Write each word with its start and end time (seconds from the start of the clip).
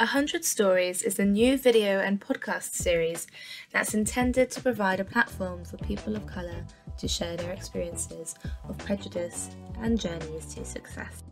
A 0.00 0.06
Hundred 0.06 0.44
Stories 0.44 1.02
is 1.02 1.18
a 1.18 1.24
new 1.24 1.58
video 1.58 1.98
and 1.98 2.20
podcast 2.20 2.74
series 2.74 3.26
that's 3.72 3.94
intended 3.94 4.48
to 4.52 4.62
provide 4.62 5.00
a 5.00 5.04
platform 5.04 5.64
for 5.64 5.76
people 5.78 6.14
of 6.14 6.24
colour 6.24 6.64
to 6.98 7.08
share 7.08 7.36
their 7.36 7.50
experiences 7.50 8.36
of 8.68 8.78
prejudice 8.78 9.50
and 9.80 9.98
journeys 9.98 10.54
to 10.54 10.64
success. 10.64 11.24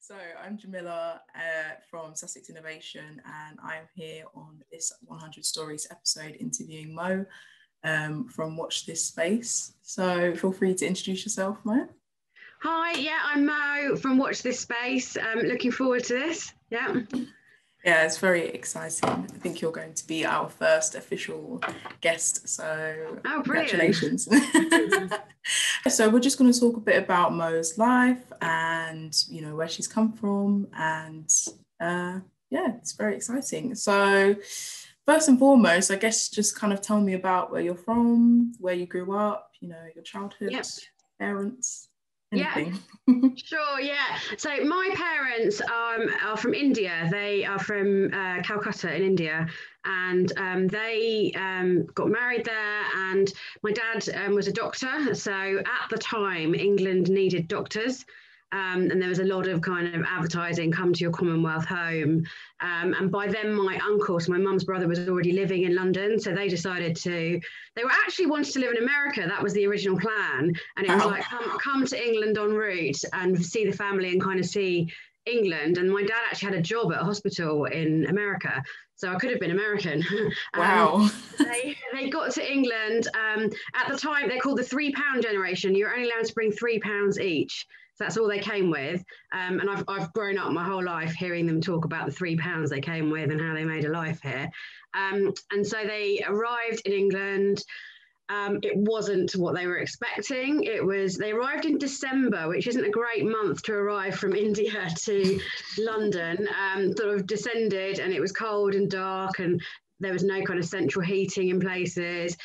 So, 0.00 0.14
I'm 0.42 0.56
Jamila 0.56 1.20
uh, 1.36 1.74
from 1.90 2.14
Sussex 2.14 2.48
Innovation, 2.48 3.20
and 3.26 3.58
I'm 3.62 3.86
here 3.94 4.24
on 4.34 4.62
this 4.72 4.94
100 5.04 5.44
Stories 5.44 5.86
episode 5.90 6.38
interviewing 6.40 6.94
Mo 6.94 7.26
um, 7.84 8.28
from 8.28 8.56
Watch 8.56 8.86
This 8.86 9.04
Space. 9.04 9.74
So, 9.82 10.34
feel 10.34 10.52
free 10.52 10.74
to 10.76 10.86
introduce 10.86 11.22
yourself, 11.26 11.58
Mo. 11.64 11.86
Hi, 12.62 12.92
yeah, 12.92 13.20
I'm 13.24 13.46
Mo 13.46 13.96
from 13.96 14.18
Watch 14.18 14.42
This 14.42 14.60
Space. 14.60 15.16
Um, 15.16 15.38
looking 15.38 15.70
forward 15.70 16.04
to 16.04 16.12
this. 16.12 16.52
Yeah. 16.68 17.00
Yeah, 17.82 18.04
it's 18.04 18.18
very 18.18 18.48
exciting. 18.48 19.08
I 19.08 19.38
think 19.38 19.62
you're 19.62 19.72
going 19.72 19.94
to 19.94 20.06
be 20.06 20.26
our 20.26 20.50
first 20.50 20.94
official 20.94 21.62
guest. 22.02 22.46
So, 22.46 23.18
oh, 23.24 23.40
congratulations. 23.42 24.28
so, 25.88 26.10
we're 26.10 26.20
just 26.20 26.38
going 26.38 26.52
to 26.52 26.60
talk 26.60 26.76
a 26.76 26.80
bit 26.80 27.02
about 27.02 27.32
Mo's 27.32 27.78
life 27.78 28.30
and, 28.42 29.16
you 29.30 29.40
know, 29.40 29.56
where 29.56 29.68
she's 29.68 29.88
come 29.88 30.12
from. 30.12 30.68
And 30.76 31.32
uh, 31.80 32.20
yeah, 32.50 32.74
it's 32.76 32.92
very 32.92 33.16
exciting. 33.16 33.74
So, 33.74 34.36
first 35.06 35.28
and 35.28 35.38
foremost, 35.38 35.90
I 35.90 35.96
guess 35.96 36.28
just 36.28 36.56
kind 36.56 36.74
of 36.74 36.82
tell 36.82 37.00
me 37.00 37.14
about 37.14 37.50
where 37.50 37.62
you're 37.62 37.74
from, 37.74 38.52
where 38.58 38.74
you 38.74 38.84
grew 38.84 39.16
up, 39.16 39.52
you 39.60 39.68
know, 39.68 39.82
your 39.94 40.04
childhood, 40.04 40.52
yep. 40.52 40.66
parents. 41.18 41.89
Anything. 42.32 42.78
Yeah, 43.06 43.28
sure. 43.36 43.80
Yeah. 43.80 44.18
So 44.36 44.64
my 44.64 44.90
parents 44.94 45.60
um, 45.60 46.08
are 46.24 46.36
from 46.36 46.54
India. 46.54 47.08
They 47.10 47.44
are 47.44 47.58
from 47.58 48.12
uh, 48.12 48.42
Calcutta 48.42 48.94
in 48.94 49.02
India, 49.02 49.48
and 49.84 50.32
um, 50.36 50.68
they 50.68 51.32
um, 51.36 51.86
got 51.94 52.08
married 52.08 52.44
there. 52.44 52.82
And 53.10 53.32
my 53.62 53.72
dad 53.72 54.08
um, 54.14 54.34
was 54.34 54.46
a 54.46 54.52
doctor. 54.52 55.14
So 55.14 55.32
at 55.32 55.90
the 55.90 55.98
time, 55.98 56.54
England 56.54 57.10
needed 57.10 57.48
doctors. 57.48 58.04
Um, 58.52 58.90
and 58.90 59.00
there 59.00 59.08
was 59.08 59.20
a 59.20 59.24
lot 59.24 59.46
of 59.46 59.60
kind 59.60 59.94
of 59.94 60.02
advertising 60.02 60.72
come 60.72 60.92
to 60.92 61.00
your 61.00 61.12
commonwealth 61.12 61.66
home 61.66 62.24
um, 62.60 62.94
and 62.94 63.10
by 63.10 63.28
then 63.28 63.54
my 63.54 63.78
uncle 63.86 64.18
so 64.18 64.32
my 64.32 64.38
mum's 64.38 64.64
brother 64.64 64.88
was 64.88 65.08
already 65.08 65.30
living 65.30 65.62
in 65.62 65.76
london 65.76 66.18
so 66.18 66.34
they 66.34 66.48
decided 66.48 66.96
to 66.96 67.40
they 67.76 67.84
were 67.84 67.92
actually 68.04 68.26
wanted 68.26 68.52
to 68.52 68.58
live 68.58 68.72
in 68.72 68.82
america 68.82 69.24
that 69.24 69.40
was 69.40 69.52
the 69.52 69.64
original 69.66 69.96
plan 69.96 70.52
and 70.76 70.86
it 70.86 70.90
was 70.90 71.04
like 71.04 71.22
come, 71.22 71.58
come 71.60 71.86
to 71.86 72.04
england 72.04 72.36
en 72.36 72.52
route 72.52 73.00
and 73.12 73.40
see 73.44 73.64
the 73.64 73.76
family 73.76 74.10
and 74.10 74.20
kind 74.20 74.40
of 74.40 74.46
see 74.46 74.92
england 75.26 75.78
and 75.78 75.88
my 75.88 76.02
dad 76.02 76.20
actually 76.28 76.50
had 76.50 76.58
a 76.58 76.62
job 76.62 76.92
at 76.92 77.00
a 77.00 77.04
hospital 77.04 77.66
in 77.66 78.04
america 78.06 78.60
so 78.96 79.10
I 79.10 79.14
could 79.14 79.30
have 79.30 79.40
been 79.40 79.50
American. 79.50 80.04
Wow. 80.58 80.96
um, 80.96 81.12
they, 81.38 81.74
they 81.94 82.10
got 82.10 82.32
to 82.32 82.52
England. 82.52 83.08
Um, 83.14 83.50
at 83.74 83.90
the 83.90 83.96
time, 83.96 84.28
they're 84.28 84.40
called 84.40 84.58
the 84.58 84.62
three 84.62 84.92
pound 84.92 85.22
generation. 85.22 85.74
You're 85.74 85.94
only 85.94 86.10
allowed 86.10 86.26
to 86.26 86.34
bring 86.34 86.52
three 86.52 86.78
pounds 86.80 87.18
each 87.18 87.66
that's 88.00 88.16
all 88.16 88.26
they 88.26 88.40
came 88.40 88.70
with. 88.70 89.04
Um, 89.32 89.60
and 89.60 89.70
I've, 89.70 89.84
I've 89.86 90.12
grown 90.12 90.38
up 90.38 90.50
my 90.50 90.64
whole 90.64 90.82
life 90.82 91.12
hearing 91.12 91.46
them 91.46 91.60
talk 91.60 91.84
about 91.84 92.06
the 92.06 92.12
three 92.12 92.36
pounds 92.36 92.70
they 92.70 92.80
came 92.80 93.10
with 93.10 93.30
and 93.30 93.40
how 93.40 93.54
they 93.54 93.64
made 93.64 93.84
a 93.84 93.92
life 93.92 94.20
here. 94.22 94.50
Um, 94.94 95.32
and 95.52 95.64
so 95.64 95.84
they 95.84 96.24
arrived 96.26 96.82
in 96.86 96.92
England. 96.92 97.62
Um, 98.30 98.58
it 98.62 98.76
wasn't 98.76 99.32
what 99.32 99.54
they 99.54 99.66
were 99.66 99.78
expecting. 99.78 100.64
It 100.64 100.84
was, 100.84 101.16
they 101.16 101.32
arrived 101.32 101.66
in 101.66 101.78
December, 101.78 102.48
which 102.48 102.66
isn't 102.66 102.84
a 102.84 102.90
great 102.90 103.26
month 103.26 103.62
to 103.64 103.72
arrive 103.74 104.16
from 104.16 104.34
India 104.36 104.88
to 105.04 105.40
London. 105.78 106.48
Um, 106.48 106.96
sort 106.96 107.14
of 107.14 107.26
descended 107.26 107.98
and 107.98 108.12
it 108.12 108.20
was 108.20 108.32
cold 108.32 108.74
and 108.74 108.90
dark 108.90 109.40
and 109.40 109.60
there 110.00 110.12
was 110.14 110.24
no 110.24 110.42
kind 110.42 110.58
of 110.58 110.64
central 110.64 111.04
heating 111.04 111.50
in 111.50 111.60
places 111.60 112.36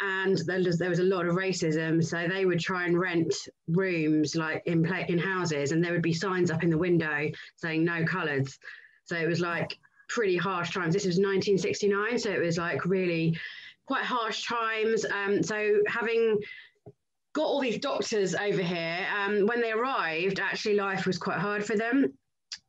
and 0.00 0.38
there 0.46 0.58
was, 0.58 0.98
a 0.98 1.02
lot 1.02 1.26
of 1.26 1.34
racism. 1.34 2.04
So 2.04 2.28
they 2.28 2.44
would 2.44 2.60
try 2.60 2.84
and 2.84 2.98
rent 2.98 3.34
rooms 3.68 4.34
like 4.34 4.62
in 4.66 4.84
in 5.08 5.18
houses, 5.18 5.72
and 5.72 5.82
there 5.82 5.92
would 5.92 6.02
be 6.02 6.12
signs 6.12 6.50
up 6.50 6.62
in 6.62 6.70
the 6.70 6.78
window 6.78 7.28
saying 7.56 7.84
no 7.84 8.04
colours. 8.04 8.58
So 9.04 9.16
it 9.16 9.26
was 9.26 9.40
like 9.40 9.78
pretty 10.08 10.36
harsh 10.36 10.72
times. 10.72 10.94
This 10.94 11.06
was 11.06 11.16
1969, 11.16 12.18
so 12.18 12.30
it 12.30 12.40
was 12.40 12.58
like 12.58 12.84
really 12.84 13.38
quite 13.86 14.04
harsh 14.04 14.46
times. 14.46 15.04
Um, 15.04 15.42
so 15.42 15.80
having 15.86 16.38
got 17.32 17.44
all 17.44 17.60
these 17.60 17.78
doctors 17.78 18.34
over 18.34 18.62
here, 18.62 19.06
um, 19.16 19.46
when 19.46 19.60
they 19.60 19.72
arrived, 19.72 20.40
actually 20.40 20.74
life 20.74 21.06
was 21.06 21.18
quite 21.18 21.38
hard 21.38 21.64
for 21.64 21.76
them. 21.76 22.12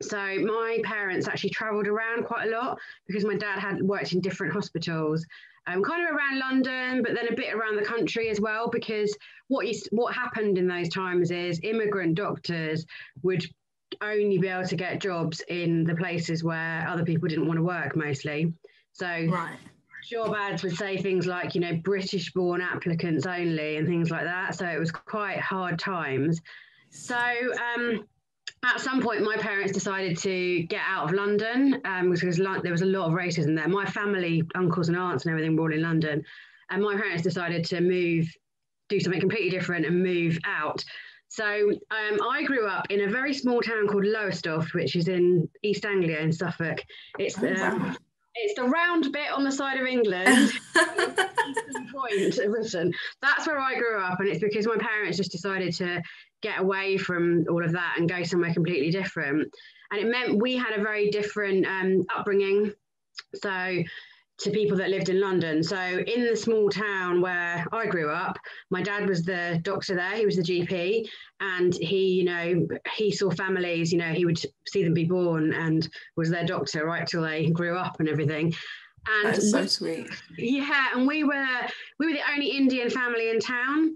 So 0.02 0.18
my 0.18 0.80
parents 0.84 1.28
actually 1.28 1.50
travelled 1.50 1.88
around 1.88 2.26
quite 2.26 2.48
a 2.48 2.52
lot 2.52 2.78
because 3.08 3.26
my 3.26 3.36
dad 3.36 3.58
had 3.60 3.82
worked 3.82 4.14
in 4.14 4.22
different 4.22 4.54
hospitals 4.54 5.26
um, 5.68 5.84
kind 5.84 6.08
of 6.08 6.16
around 6.16 6.40
London, 6.40 7.04
but 7.04 7.14
then 7.14 7.28
a 7.28 7.36
bit 7.36 7.54
around 7.54 7.76
the 7.76 7.84
country 7.86 8.30
as 8.30 8.40
well. 8.40 8.70
Because 8.70 9.16
what 9.50 9.68
you, 9.68 9.80
what 9.92 10.14
happened 10.14 10.58
in 10.58 10.68
those 10.68 10.90
times 10.90 11.32
is 11.32 11.60
immigrant 11.64 12.16
doctors 12.16 12.86
would 13.24 13.46
only 14.02 14.38
be 14.38 14.48
able 14.48 14.68
to 14.68 14.76
get 14.76 15.00
jobs 15.02 15.42
in 15.48 15.84
the 15.84 15.96
places 15.96 16.44
where 16.44 16.86
other 16.88 17.04
people 17.04 17.28
didn't 17.28 17.48
want 17.48 17.58
to 17.58 17.64
work 17.64 17.96
mostly. 17.96 18.54
So 18.94 19.06
right. 19.06 19.58
job 20.10 20.36
ads 20.36 20.64
would 20.64 20.76
say 20.76 20.98
things 20.98 21.28
like, 21.28 21.56
you 21.56 21.62
know, 21.62 21.76
British 21.84 22.34
born 22.34 22.62
applicants 22.62 23.26
only 23.26 23.78
and 23.78 23.88
things 23.88 24.10
like 24.10 24.24
that. 24.24 24.56
So 24.56 24.66
it 24.66 24.80
was 24.80 24.92
quite 24.92 25.40
hard 25.40 25.80
times. 25.80 26.42
So 26.90 27.16
um, 27.16 28.06
at 28.64 28.82
some 28.82 29.02
point, 29.02 29.24
my 29.24 29.38
parents 29.38 29.72
decided 29.72 30.18
to 30.20 30.64
get 30.64 30.82
out 30.86 31.06
of 31.06 31.14
London 31.14 31.80
um, 31.86 32.12
because 32.12 32.38
there 32.38 32.72
was 32.72 32.82
a 32.82 32.86
lot 32.86 33.08
of 33.08 33.14
racism 33.14 33.56
there. 33.56 33.68
My 33.68 33.86
family, 33.86 34.44
uncles 34.56 34.90
and 34.90 34.98
aunts 34.98 35.26
and 35.26 35.32
everything 35.32 35.56
were 35.56 35.64
all 35.64 35.74
in 35.74 35.82
London. 35.82 36.24
And 36.70 36.84
my 36.84 36.96
parents 36.96 37.24
decided 37.24 37.64
to 37.66 37.82
move, 37.82 38.28
do 38.90 39.00
something 39.00 39.20
completely 39.20 39.50
different 39.50 39.86
and 39.86 40.02
move 40.02 40.38
out. 40.46 40.84
So 41.30 41.72
um, 41.92 42.20
I 42.30 42.44
grew 42.44 42.68
up 42.68 42.88
in 42.90 43.02
a 43.02 43.10
very 43.10 43.34
small 43.34 43.62
town 43.62 43.88
called 43.88 44.06
Lowestoft, 44.06 44.74
which 44.74 44.96
is 44.96 45.08
in 45.08 45.48
East 45.62 45.86
Anglia 45.86 46.20
in 46.20 46.32
Suffolk. 46.32 46.80
It's 47.20 47.36
the, 47.36 47.54
um, 47.64 47.98
it's 48.36 48.56
the 48.56 48.64
round 48.64 49.12
bit 49.12 49.32
on 49.32 49.44
the 49.44 49.52
side 49.52 49.80
of 49.80 49.86
England, 49.86 50.52
point. 51.94 52.40
That's 53.22 53.48
where 53.48 53.60
I 53.60 53.76
grew 53.76 54.00
up, 54.00 54.20
and 54.20 54.30
it's 54.30 54.40
because 54.40 54.68
my 54.68 54.78
parents 54.78 55.18
just 55.18 55.32
decided 55.32 55.74
to 55.76 56.02
get 56.48 56.60
away 56.60 56.98
from 56.98 57.46
all 57.50 57.64
of 57.64 57.72
that 57.74 57.96
and 57.98 58.10
go 58.10 58.24
somewhere 58.24 58.54
completely 58.54 58.92
different. 58.92 59.54
And 59.92 60.02
it 60.02 60.08
meant 60.08 60.42
we 60.42 60.56
had 60.58 60.78
a 60.78 60.82
very 60.82 61.10
different 61.10 61.66
um, 61.66 62.06
upbringing. 62.16 62.74
So, 63.36 63.84
to 64.40 64.52
people 64.52 64.78
that 64.78 64.92
lived 64.92 65.10
in 65.10 65.20
London. 65.20 65.64
So, 65.64 65.80
in 65.80 66.24
the 66.24 66.36
small 66.36 66.70
town 66.70 67.22
where 67.22 67.66
I 67.72 67.88
grew 67.88 68.12
up, 68.12 68.38
my 68.70 68.84
dad 68.84 69.10
was 69.10 69.24
the 69.24 69.60
doctor 69.64 69.96
there, 69.96 70.16
he 70.16 70.26
was 70.26 70.36
the 70.36 70.44
GP, 70.44 71.10
and 71.40 71.74
he, 71.74 72.10
you 72.10 72.24
know, 72.24 72.68
he 72.96 73.12
saw 73.12 73.32
families, 73.32 73.92
you 73.92 73.98
know, 73.98 74.14
he 74.14 74.26
would 74.26 74.40
see 74.68 74.84
them 74.84 74.94
be 74.94 75.06
born 75.06 75.54
and 75.54 75.90
was 76.16 76.30
their 76.30 76.46
doctor 76.46 76.86
right 76.86 77.08
till 77.08 77.24
they 77.24 77.50
grew 77.50 77.76
up 77.76 78.00
and 78.00 78.08
everything. 78.08 78.54
And 79.10 79.34
That's 79.34 79.52
so 79.52 79.66
sweet. 79.66 80.10
Yeah, 80.38 80.88
and 80.94 81.08
we 81.08 81.24
were 81.24 81.48
we 81.98 82.08
were 82.08 82.14
the 82.14 82.32
only 82.32 82.50
Indian 82.50 82.90
family 82.90 83.30
in 83.30 83.40
town. 83.40 83.96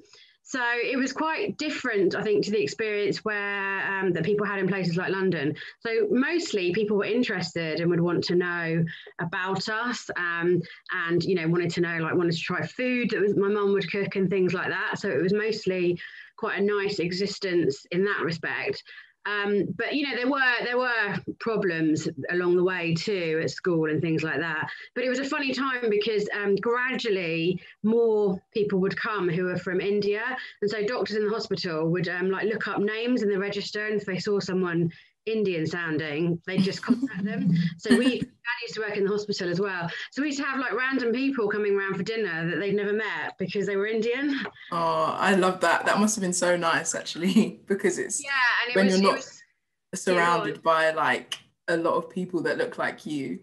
So 0.51 0.59
it 0.83 0.97
was 0.97 1.13
quite 1.13 1.57
different, 1.57 2.13
I 2.13 2.23
think, 2.23 2.43
to 2.43 2.51
the 2.51 2.61
experience 2.61 3.23
where 3.23 3.87
um, 3.87 4.11
that 4.11 4.25
people 4.25 4.45
had 4.45 4.59
in 4.59 4.67
places 4.67 4.97
like 4.97 5.09
London. 5.09 5.55
So 5.79 6.09
mostly 6.11 6.73
people 6.73 6.97
were 6.97 7.05
interested 7.05 7.79
and 7.79 7.89
would 7.89 8.01
want 8.01 8.21
to 8.25 8.35
know 8.35 8.83
about 9.19 9.69
us, 9.69 10.09
um, 10.17 10.61
and 11.07 11.23
you 11.23 11.35
know 11.35 11.47
wanted 11.47 11.69
to 11.71 11.81
know 11.81 11.99
like 11.99 12.15
wanted 12.15 12.33
to 12.33 12.41
try 12.41 12.67
food 12.67 13.11
that 13.11 13.21
was 13.21 13.37
my 13.37 13.47
mum 13.47 13.71
would 13.71 13.89
cook 13.89 14.17
and 14.17 14.29
things 14.29 14.53
like 14.53 14.67
that. 14.67 14.99
So 14.99 15.09
it 15.09 15.21
was 15.21 15.31
mostly 15.31 15.97
quite 16.35 16.59
a 16.59 16.61
nice 16.61 16.99
existence 16.99 17.85
in 17.91 18.03
that 18.03 18.19
respect. 18.21 18.83
Um, 19.25 19.65
but 19.77 19.93
you 19.93 20.07
know 20.07 20.15
there 20.15 20.29
were 20.29 20.65
there 20.65 20.77
were 20.77 21.15
problems 21.39 22.07
along 22.31 22.55
the 22.55 22.63
way 22.63 22.95
too 22.95 23.39
at 23.43 23.51
school 23.51 23.89
and 23.89 24.01
things 24.01 24.23
like 24.23 24.39
that. 24.39 24.69
But 24.95 25.03
it 25.03 25.09
was 25.09 25.19
a 25.19 25.25
funny 25.25 25.53
time 25.53 25.89
because 25.89 26.27
um, 26.33 26.55
gradually 26.55 27.61
more 27.83 28.41
people 28.53 28.79
would 28.79 28.97
come 28.97 29.29
who 29.29 29.45
were 29.45 29.57
from 29.57 29.79
India, 29.79 30.23
and 30.61 30.71
so 30.71 30.85
doctors 30.85 31.17
in 31.17 31.25
the 31.27 31.33
hospital 31.33 31.89
would 31.89 32.07
um, 32.07 32.31
like 32.31 32.45
look 32.45 32.67
up 32.67 32.79
names 32.79 33.21
in 33.21 33.29
the 33.29 33.37
register, 33.37 33.85
and 33.85 34.01
if 34.01 34.05
they 34.05 34.17
saw 34.17 34.39
someone 34.39 34.91
Indian 35.25 35.67
sounding, 35.67 36.41
they'd 36.45 36.61
just 36.61 36.81
contact 36.85 37.23
them. 37.23 37.51
So 37.77 37.95
we, 37.97 38.19
Dad 38.19 38.27
used 38.63 38.75
to 38.75 38.81
work 38.81 38.97
in 38.97 39.05
the 39.05 39.09
hospital 39.09 39.49
as 39.49 39.59
well. 39.59 39.89
So 40.11 40.21
we 40.21 40.29
used 40.29 40.39
to 40.39 40.45
have 40.45 40.59
like 40.59 40.73
random 40.73 41.11
people 41.11 41.47
coming 41.47 41.75
around 41.75 41.95
for 41.95 42.03
dinner 42.03 42.49
that 42.49 42.57
they'd 42.57 42.75
never 42.75 42.93
met 42.93 43.37
because 43.37 43.65
they 43.65 43.75
were 43.75 43.87
Indian. 43.87 44.39
Oh, 44.71 45.15
I 45.17 45.35
love 45.35 45.59
that. 45.61 45.85
That 45.85 45.99
must 45.99 46.15
have 46.15 46.21
been 46.21 46.33
so 46.33 46.55
nice 46.55 46.95
actually, 46.95 47.61
because 47.67 47.97
it's 47.97 48.23
yeah, 48.23 48.29
and 48.63 48.71
it 48.71 48.75
when 48.75 48.85
was, 48.85 48.99
you're 48.99 49.11
not 49.11 49.17
was, 49.17 49.41
surrounded 49.95 50.55
yeah, 50.57 50.61
by 50.63 50.91
like 50.91 51.37
a 51.67 51.77
lot 51.77 51.95
of 51.95 52.09
people 52.09 52.41
that 52.43 52.57
look 52.57 52.77
like 52.77 53.05
you. 53.05 53.39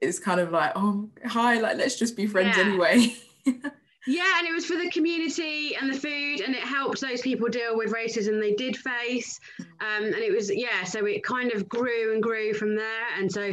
It's 0.00 0.20
kind 0.20 0.40
of 0.40 0.52
like, 0.52 0.72
oh, 0.76 1.08
hi, 1.24 1.58
like 1.60 1.76
let's 1.76 1.98
just 1.98 2.16
be 2.16 2.26
friends 2.26 2.56
yeah. 2.56 2.64
anyway. 2.64 3.16
yeah, 4.06 4.38
and 4.38 4.46
it 4.46 4.52
was 4.52 4.64
for 4.64 4.76
the 4.76 4.90
community 4.90 5.74
and 5.74 5.92
the 5.92 5.98
food, 5.98 6.40
and 6.40 6.54
it 6.54 6.62
helped 6.62 7.00
those 7.00 7.20
people 7.20 7.48
deal 7.48 7.76
with 7.76 7.92
racism 7.92 8.40
they 8.40 8.54
did 8.54 8.76
face. 8.76 9.40
Um, 9.80 10.04
and 10.04 10.14
it 10.14 10.32
was, 10.32 10.54
yeah, 10.54 10.84
so 10.84 11.04
it 11.06 11.24
kind 11.24 11.52
of 11.52 11.68
grew 11.68 12.14
and 12.14 12.22
grew 12.22 12.54
from 12.54 12.76
there. 12.76 13.06
And 13.16 13.30
so, 13.30 13.52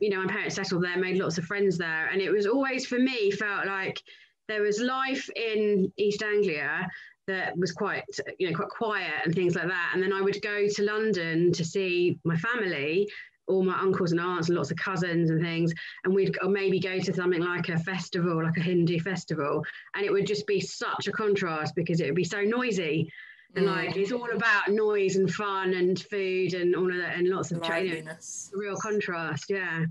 you 0.00 0.10
know, 0.10 0.22
my 0.22 0.30
parents 0.30 0.54
settled 0.54 0.84
there, 0.84 0.96
made 0.96 1.16
lots 1.16 1.38
of 1.38 1.44
friends 1.44 1.78
there. 1.78 2.08
And 2.12 2.20
it 2.20 2.30
was 2.30 2.46
always, 2.46 2.86
for 2.86 2.98
me, 2.98 3.30
felt 3.30 3.66
like 3.66 4.02
there 4.48 4.62
was 4.62 4.80
life 4.80 5.28
in 5.34 5.92
East 5.96 6.22
Anglia 6.22 6.88
that 7.26 7.56
was 7.56 7.72
quite, 7.72 8.04
you 8.38 8.48
know, 8.48 8.56
quite 8.56 8.68
quiet 8.68 9.14
and 9.24 9.34
things 9.34 9.56
like 9.56 9.66
that. 9.66 9.90
And 9.94 10.02
then 10.02 10.12
I 10.12 10.20
would 10.20 10.40
go 10.42 10.68
to 10.68 10.82
London 10.82 11.52
to 11.52 11.64
see 11.64 12.18
my 12.24 12.36
family 12.36 13.08
all 13.48 13.62
my 13.62 13.78
uncles 13.78 14.12
and 14.12 14.20
aunts 14.20 14.48
and 14.48 14.56
lots 14.56 14.70
of 14.70 14.76
cousins 14.76 15.30
and 15.30 15.40
things 15.40 15.72
and 16.04 16.14
we'd 16.14 16.36
maybe 16.44 16.78
go 16.80 16.98
to 16.98 17.12
something 17.12 17.42
like 17.42 17.68
a 17.68 17.78
festival 17.78 18.42
like 18.42 18.56
a 18.56 18.62
hindu 18.62 18.98
festival 18.98 19.64
and 19.94 20.04
it 20.04 20.12
would 20.12 20.26
just 20.26 20.46
be 20.46 20.60
such 20.60 21.06
a 21.06 21.12
contrast 21.12 21.74
because 21.74 22.00
it 22.00 22.06
would 22.06 22.14
be 22.14 22.24
so 22.24 22.42
noisy 22.42 23.10
and 23.54 23.66
mm. 23.66 23.74
like 23.74 23.96
it's 23.96 24.12
all 24.12 24.30
about 24.30 24.68
noise 24.68 25.16
and 25.16 25.32
fun 25.32 25.74
and 25.74 26.00
food 26.00 26.54
and 26.54 26.74
all 26.74 26.90
of 26.90 26.96
that 26.96 27.16
and 27.16 27.28
lots 27.28 27.52
of 27.52 27.62
training 27.62 28.08
real 28.52 28.76
contrast 28.76 29.46
yeah 29.48 29.84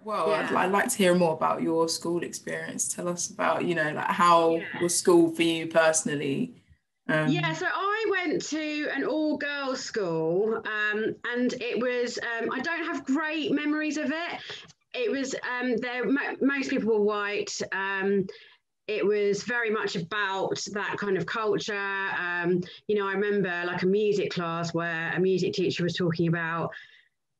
well 0.00 0.28
yeah. 0.28 0.48
I'd, 0.50 0.56
I'd, 0.56 0.72
like 0.72 0.88
to 0.88 0.96
hear 0.96 1.14
more 1.14 1.34
about 1.34 1.62
your 1.62 1.88
school 1.88 2.22
experience 2.22 2.92
tell 2.92 3.08
us 3.08 3.30
about 3.30 3.64
you 3.64 3.74
know 3.74 3.92
like 3.92 4.10
how 4.10 4.56
yeah. 4.56 4.64
was 4.80 4.96
school 4.96 5.30
for 5.30 5.42
you 5.42 5.66
personally 5.66 6.61
um, 7.08 7.28
yeah, 7.28 7.52
so 7.52 7.66
I 7.66 8.06
went 8.10 8.44
to 8.46 8.88
an 8.94 9.04
all 9.04 9.36
girls 9.36 9.80
school 9.82 10.54
um, 10.54 11.14
and 11.32 11.52
it 11.60 11.80
was, 11.80 12.18
um, 12.18 12.50
I 12.52 12.60
don't 12.60 12.84
have 12.84 13.04
great 13.04 13.52
memories 13.52 13.96
of 13.96 14.10
it. 14.10 14.40
It 14.94 15.10
was, 15.10 15.34
um, 15.34 15.76
there, 15.78 16.04
most 16.40 16.70
people 16.70 16.92
were 16.92 17.04
white. 17.04 17.58
Um, 17.72 18.26
it 18.88 19.04
was 19.04 19.42
very 19.44 19.70
much 19.70 19.96
about 19.96 20.60
that 20.72 20.96
kind 20.98 21.16
of 21.16 21.26
culture. 21.26 22.08
Um, 22.18 22.62
you 22.88 22.96
know, 22.96 23.08
I 23.08 23.12
remember 23.12 23.64
like 23.66 23.82
a 23.82 23.86
music 23.86 24.30
class 24.30 24.74
where 24.74 25.12
a 25.14 25.20
music 25.20 25.54
teacher 25.54 25.84
was 25.84 25.94
talking 25.94 26.28
about 26.28 26.72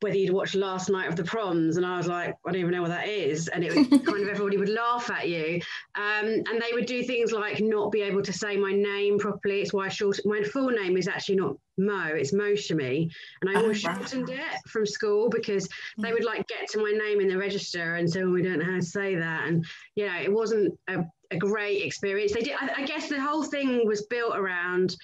whether 0.02 0.16
you'd 0.16 0.32
watched 0.32 0.54
last 0.54 0.90
night 0.90 1.08
of 1.08 1.16
the 1.16 1.24
proms 1.24 1.76
and 1.76 1.86
i 1.86 1.96
was 1.96 2.06
like 2.06 2.30
i 2.46 2.52
don't 2.52 2.60
even 2.60 2.72
know 2.72 2.82
what 2.82 2.88
that 2.88 3.08
is 3.08 3.48
and 3.48 3.64
it 3.64 3.74
was 3.74 3.86
kind 4.04 4.22
of 4.22 4.28
everybody 4.28 4.56
would 4.56 4.68
laugh 4.68 5.10
at 5.10 5.28
you. 5.28 5.60
Um, 5.94 6.26
and 6.26 6.60
they 6.60 6.72
would 6.72 6.86
do 6.86 7.02
things 7.02 7.32
like 7.32 7.60
not 7.60 7.92
be 7.92 8.02
able 8.02 8.22
to 8.22 8.32
say 8.32 8.56
my 8.56 8.72
name 8.72 9.18
properly. 9.18 9.60
It's 9.60 9.72
why 9.72 9.86
I 9.86 9.88
short 9.88 10.18
my 10.24 10.42
full 10.42 10.70
name 10.70 10.96
is 10.96 11.08
actually 11.08 11.36
not 11.36 11.56
mo 11.78 12.04
it's 12.12 12.34
moshami 12.34 13.10
and 13.40 13.50
i 13.50 13.58
always 13.58 13.82
oh, 13.86 13.94
shortened 13.94 14.28
it 14.28 14.68
from 14.68 14.84
school 14.84 15.30
because 15.30 15.66
they 15.96 16.12
would 16.12 16.22
like 16.22 16.46
get 16.46 16.68
to 16.68 16.76
my 16.76 16.90
name 16.90 17.18
in 17.18 17.28
the 17.28 17.38
register 17.38 17.94
and 17.94 18.10
say 18.10 18.20
oh, 18.20 18.28
we 18.28 18.42
don't 18.42 18.58
know 18.58 18.66
how 18.66 18.76
to 18.76 18.82
say 18.82 19.14
that. 19.14 19.48
And 19.48 19.64
you 19.96 20.06
know 20.06 20.20
it 20.20 20.32
wasn't 20.32 20.78
a, 20.88 21.04
a 21.30 21.36
great 21.36 21.82
experience. 21.82 22.32
They 22.32 22.42
did 22.42 22.56
I, 22.60 22.82
I 22.82 22.84
guess 22.84 23.08
the 23.08 23.20
whole 23.20 23.42
thing 23.42 23.86
was 23.86 24.06
built 24.06 24.36
around 24.36 24.96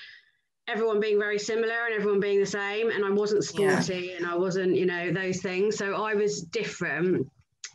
everyone 0.68 1.00
being 1.00 1.18
very 1.18 1.38
similar 1.38 1.86
and 1.86 1.94
everyone 1.94 2.20
being 2.20 2.40
the 2.40 2.46
same 2.46 2.90
and 2.90 3.04
i 3.04 3.10
wasn't 3.10 3.42
sporty 3.42 4.10
yeah. 4.10 4.16
and 4.16 4.26
i 4.26 4.34
wasn't 4.34 4.74
you 4.74 4.86
know 4.86 5.12
those 5.12 5.40
things 5.40 5.76
so 5.76 5.94
i 5.94 6.14
was 6.14 6.42
different 6.42 7.26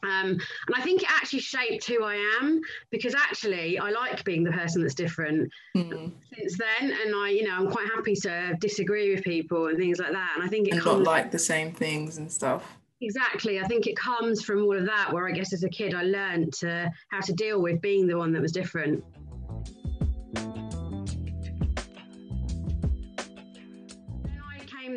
um, 0.04 0.32
and 0.32 0.76
I 0.76 0.82
think 0.82 1.02
it 1.02 1.10
actually 1.10 1.40
shaped 1.40 1.86
who 1.88 2.04
I 2.04 2.16
am 2.42 2.60
because 2.92 3.16
actually 3.16 3.80
I 3.80 3.90
like 3.90 4.24
being 4.26 4.44
the 4.44 4.52
person 4.52 4.82
that's 4.82 4.96
different 4.96 5.50
mm. 5.76 6.12
since 6.38 6.58
then. 6.58 6.92
And 6.92 7.16
I, 7.16 7.30
you 7.30 7.48
know, 7.48 7.56
I'm 7.56 7.72
quite 7.72 7.88
happy 7.88 8.16
to 8.16 8.56
disagree 8.60 9.14
with 9.16 9.24
people 9.24 9.68
and 9.68 9.78
things 9.78 10.00
like 10.00 10.12
that. 10.12 10.34
And 10.36 10.44
I 10.44 10.48
think 10.50 10.68
it 10.68 10.74
and 10.74 10.82
comes, 10.82 11.06
not 11.06 11.08
like 11.08 11.32
the 11.32 11.40
same 11.40 11.72
things 11.72 12.18
and 12.18 12.30
stuff. 12.30 12.78
Exactly. 13.02 13.60
I 13.60 13.64
think 13.64 13.88
it 13.88 13.96
comes 13.96 14.44
from 14.44 14.64
all 14.64 14.78
of 14.78 14.86
that 14.86 15.12
where 15.12 15.28
I 15.28 15.32
guess 15.32 15.54
as 15.54 15.64
a 15.64 15.70
kid 15.70 15.94
I 15.94 16.04
learned 16.04 16.54
to 16.60 16.92
how 17.10 17.22
to 17.22 17.34
deal 17.34 17.62
with 17.62 17.82
being 17.82 18.06
the 18.06 18.18
one 18.18 18.34
that 18.34 18.42
was 18.42 18.52
different. 18.52 19.04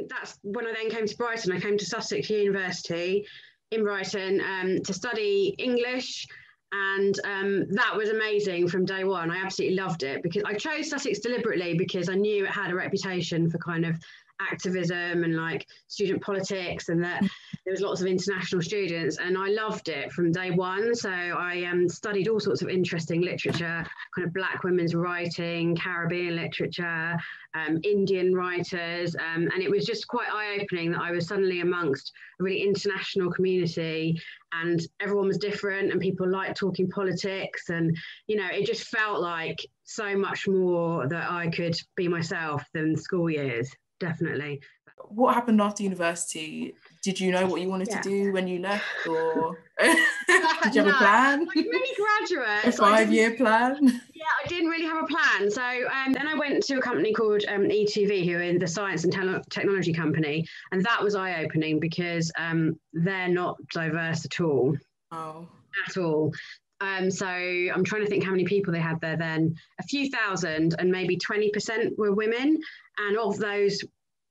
That's 0.08 0.38
when 0.42 0.66
I 0.66 0.72
then 0.72 0.90
came 0.90 1.06
to 1.06 1.16
Brighton. 1.16 1.52
I 1.52 1.60
came 1.60 1.78
to 1.78 1.84
Sussex 1.84 2.30
University 2.30 3.26
in 3.70 3.82
Brighton 3.82 4.40
um, 4.40 4.82
to 4.82 4.92
study 4.92 5.54
English. 5.58 6.26
And 6.72 7.18
um, 7.24 7.66
that 7.70 7.96
was 7.96 8.10
amazing 8.10 8.68
from 8.68 8.84
day 8.84 9.04
one. 9.04 9.30
I 9.30 9.38
absolutely 9.38 9.76
loved 9.76 10.02
it 10.02 10.22
because 10.22 10.42
I 10.44 10.54
chose 10.54 10.90
Sussex 10.90 11.20
deliberately 11.20 11.74
because 11.78 12.08
I 12.08 12.14
knew 12.14 12.44
it 12.44 12.50
had 12.50 12.70
a 12.70 12.74
reputation 12.74 13.48
for 13.48 13.58
kind 13.58 13.86
of 13.86 13.96
activism 14.40 15.24
and 15.24 15.36
like 15.36 15.66
student 15.88 16.22
politics 16.22 16.88
and 16.88 17.02
that 17.02 17.20
there 17.20 17.72
was 17.72 17.80
lots 17.80 18.00
of 18.00 18.06
international 18.06 18.62
students 18.62 19.18
and 19.18 19.36
I 19.36 19.48
loved 19.48 19.88
it 19.88 20.12
from 20.12 20.32
day 20.32 20.50
one. 20.50 20.94
So 20.94 21.10
I 21.10 21.64
um, 21.70 21.88
studied 21.88 22.28
all 22.28 22.40
sorts 22.40 22.62
of 22.62 22.68
interesting 22.68 23.20
literature 23.22 23.84
kind 24.14 24.26
of 24.26 24.32
black 24.32 24.62
women's 24.64 24.94
writing 24.94 25.76
Caribbean 25.76 26.36
literature 26.36 27.16
um, 27.54 27.80
Indian 27.82 28.34
writers 28.34 29.16
um, 29.16 29.48
and 29.52 29.62
it 29.62 29.70
was 29.70 29.86
just 29.86 30.06
quite 30.06 30.28
eye-opening 30.30 30.92
that 30.92 31.00
I 31.00 31.10
was 31.10 31.26
suddenly 31.26 31.60
amongst 31.60 32.12
a 32.38 32.44
really 32.44 32.62
international 32.62 33.30
community 33.30 34.20
and 34.52 34.80
everyone 35.00 35.28
was 35.28 35.38
different 35.38 35.92
and 35.92 36.00
people 36.00 36.28
liked 36.28 36.58
talking 36.58 36.88
politics. 36.88 37.68
And 37.70 37.96
you 38.26 38.36
know 38.36 38.48
it 38.50 38.66
just 38.66 38.88
felt 38.88 39.20
like 39.20 39.58
so 39.84 40.16
much 40.16 40.46
more 40.46 41.06
that 41.08 41.30
I 41.30 41.48
could 41.48 41.76
be 41.96 42.08
myself 42.08 42.62
than 42.74 42.96
school 42.96 43.30
years 43.30 43.70
definitely. 44.00 44.60
What 45.08 45.34
happened 45.34 45.60
after 45.60 45.82
university? 45.82 46.74
Did 47.02 47.20
you 47.20 47.30
know 47.30 47.46
what 47.46 47.60
you 47.60 47.68
wanted 47.68 47.88
yeah. 47.90 48.00
to 48.00 48.08
do 48.08 48.32
when 48.32 48.48
you 48.48 48.60
left, 48.60 48.84
or 49.06 49.58
did 49.80 50.74
you 50.74 50.82
have 50.82 50.86
no, 50.86 50.88
a 50.90 50.94
plan? 50.94 51.44
Like 51.44 51.66
many 51.70 51.94
graduates, 51.94 52.78
a 52.78 52.82
five-year 52.82 53.34
plan. 53.36 54.00
Yeah, 54.16 54.24
I 54.42 54.48
didn't 54.48 54.70
really 54.70 54.86
have 54.86 55.04
a 55.04 55.06
plan. 55.06 55.50
So 55.50 55.62
um, 55.62 56.14
then 56.14 56.26
I 56.26 56.34
went 56.34 56.62
to 56.64 56.78
a 56.78 56.80
company 56.80 57.12
called 57.12 57.44
um, 57.48 57.64
E2V, 57.64 58.24
who 58.24 58.36
are 58.36 58.42
in 58.42 58.58
the 58.58 58.66
science 58.66 59.04
and 59.04 59.12
te- 59.12 59.50
technology 59.50 59.92
company, 59.92 60.48
and 60.72 60.82
that 60.84 61.02
was 61.02 61.14
eye-opening 61.14 61.78
because 61.78 62.32
um, 62.38 62.80
they're 62.94 63.28
not 63.28 63.58
diverse 63.72 64.24
at 64.24 64.40
all. 64.40 64.74
Oh. 65.12 65.46
At 65.86 65.98
all. 65.98 66.32
Um, 66.80 67.10
so 67.10 67.26
I'm 67.26 67.84
trying 67.84 68.02
to 68.02 68.08
think 68.08 68.24
how 68.24 68.30
many 68.30 68.44
people 68.44 68.72
they 68.72 68.80
had 68.80 69.00
there 69.00 69.16
then. 69.16 69.54
A 69.80 69.82
few 69.84 70.10
thousand, 70.10 70.74
and 70.78 70.90
maybe 70.90 71.16
20% 71.16 71.96
were 71.96 72.12
women. 72.12 72.58
And 72.98 73.16
of 73.18 73.38
those 73.38 73.82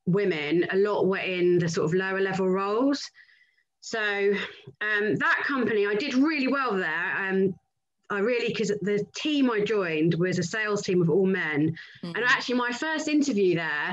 women, 0.06 0.65
a 0.71 0.77
lot 0.77 1.07
were 1.07 1.17
in 1.17 1.59
the 1.59 1.69
sort 1.69 1.85
of 1.85 1.94
lower 1.94 2.19
level 2.19 2.50
roles. 2.50 3.09
So 3.81 4.00
um, 4.81 5.15
that 5.15 5.44
company, 5.45 5.85
I 5.85 5.95
did 5.95 6.15
really 6.15 6.47
well 6.47 6.75
there. 6.75 7.15
Um, 7.17 7.53
I 8.09 8.19
really, 8.19 8.47
because 8.50 8.69
the 8.81 9.06
team 9.15 9.50
I 9.50 9.62
joined 9.62 10.15
was 10.15 10.38
a 10.39 10.44
sales 10.44 10.83
team 10.83 11.01
of 11.01 11.09
all 11.09 11.25
men. 11.25 11.75
Mm-hmm. 12.03 12.15
And 12.15 12.25
actually, 12.25 12.56
my 12.56 12.71
first 12.71 13.07
interview 13.07 13.56
there, 13.56 13.91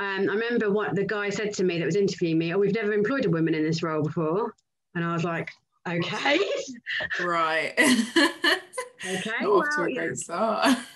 um, 0.00 0.28
I 0.28 0.34
remember 0.34 0.70
what 0.70 0.94
the 0.94 1.04
guy 1.04 1.30
said 1.30 1.52
to 1.54 1.64
me 1.64 1.78
that 1.78 1.86
was 1.86 1.96
interviewing 1.96 2.38
me, 2.38 2.52
Oh, 2.52 2.58
we've 2.58 2.74
never 2.74 2.92
employed 2.92 3.24
a 3.24 3.30
woman 3.30 3.54
in 3.54 3.64
this 3.64 3.82
role 3.82 4.02
before. 4.02 4.54
And 4.94 5.04
I 5.04 5.12
was 5.12 5.24
like, 5.24 5.50
Okay. 5.86 6.38
right. 7.20 7.72
okay. 7.78 9.30
Not 9.40 9.42
well, 9.42 9.58
off 9.58 9.76
to 9.76 9.82
a 9.82 9.94
great 9.94 9.96
yeah. 9.96 10.14
start. 10.14 10.78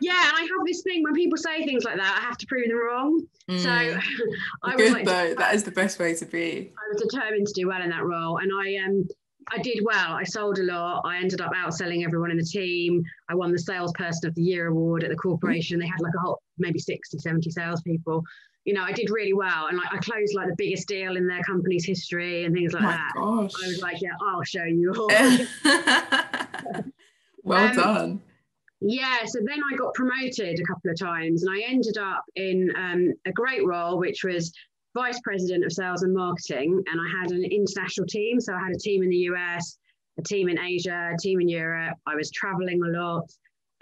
yeah, 0.00 0.28
and 0.28 0.36
I 0.36 0.40
have 0.40 0.66
this 0.66 0.82
thing 0.82 1.02
when 1.02 1.14
people 1.14 1.38
say 1.38 1.64
things 1.64 1.84
like 1.84 1.96
that, 1.96 2.18
I 2.18 2.24
have 2.24 2.36
to 2.38 2.46
prove 2.46 2.68
them 2.68 2.78
wrong. 2.78 3.26
Mm. 3.48 3.58
So 3.58 3.70
I 4.62 4.76
was 4.76 4.92
like, 4.92 5.04
though. 5.04 5.34
That 5.34 5.54
is 5.54 5.64
the 5.64 5.70
best 5.70 5.98
way 5.98 6.14
to 6.14 6.24
be. 6.24 6.72
I 6.76 6.92
was 6.92 7.02
determined 7.02 7.46
to 7.46 7.52
do 7.54 7.68
well 7.68 7.82
in 7.82 7.90
that 7.90 8.04
role, 8.04 8.38
and 8.38 8.50
I 8.52 8.76
um 8.84 9.08
I 9.52 9.58
did 9.58 9.80
well. 9.82 10.12
I 10.12 10.24
sold 10.24 10.58
a 10.58 10.62
lot. 10.62 11.02
I 11.04 11.18
ended 11.18 11.40
up 11.40 11.52
outselling 11.52 12.04
everyone 12.04 12.30
in 12.30 12.36
the 12.36 12.44
team. 12.44 13.02
I 13.28 13.34
won 13.34 13.50
the 13.50 13.58
salesperson 13.58 14.28
of 14.28 14.34
the 14.34 14.42
year 14.42 14.68
award 14.68 15.02
at 15.02 15.10
the 15.10 15.16
corporation. 15.16 15.80
They 15.80 15.86
had 15.86 16.00
like 16.00 16.12
a 16.16 16.20
whole 16.20 16.40
maybe 16.58 16.78
60, 16.78 17.18
70 17.18 17.50
salespeople 17.50 18.22
you 18.64 18.74
know, 18.74 18.82
I 18.82 18.92
did 18.92 19.10
really 19.10 19.32
well. 19.32 19.66
And 19.66 19.78
like 19.78 19.92
I 19.92 19.98
closed 19.98 20.34
like 20.34 20.48
the 20.48 20.56
biggest 20.56 20.88
deal 20.88 21.16
in 21.16 21.26
their 21.26 21.42
company's 21.42 21.84
history 21.84 22.44
and 22.44 22.54
things 22.54 22.72
like 22.72 22.82
My 22.82 22.92
that. 22.92 23.12
Gosh. 23.16 23.52
I 23.62 23.66
was 23.66 23.82
like, 23.82 24.00
yeah, 24.00 24.10
I'll 24.22 24.42
show 24.42 24.64
you. 24.64 24.92
well 27.42 27.68
um, 27.68 27.76
done. 27.76 28.20
Yeah, 28.80 29.24
so 29.26 29.40
then 29.44 29.60
I 29.70 29.76
got 29.76 29.94
promoted 29.94 30.58
a 30.58 30.64
couple 30.64 30.90
of 30.90 30.98
times 30.98 31.42
and 31.42 31.54
I 31.54 31.62
ended 31.66 31.98
up 31.98 32.24
in 32.36 32.72
um, 32.76 33.12
a 33.26 33.32
great 33.32 33.66
role, 33.66 33.98
which 33.98 34.24
was 34.24 34.52
vice 34.94 35.20
president 35.20 35.64
of 35.64 35.72
sales 35.72 36.02
and 36.02 36.14
marketing. 36.14 36.82
And 36.90 37.00
I 37.00 37.20
had 37.20 37.30
an 37.30 37.44
international 37.44 38.06
team. 38.06 38.40
So 38.40 38.54
I 38.54 38.58
had 38.58 38.74
a 38.74 38.78
team 38.78 39.02
in 39.02 39.10
the 39.10 39.28
US, 39.32 39.78
a 40.18 40.22
team 40.22 40.48
in 40.48 40.58
Asia, 40.58 41.12
a 41.14 41.16
team 41.18 41.40
in 41.40 41.48
Europe. 41.48 41.96
I 42.06 42.14
was 42.14 42.30
traveling 42.30 42.80
a 42.82 42.88
lot. 42.88 43.30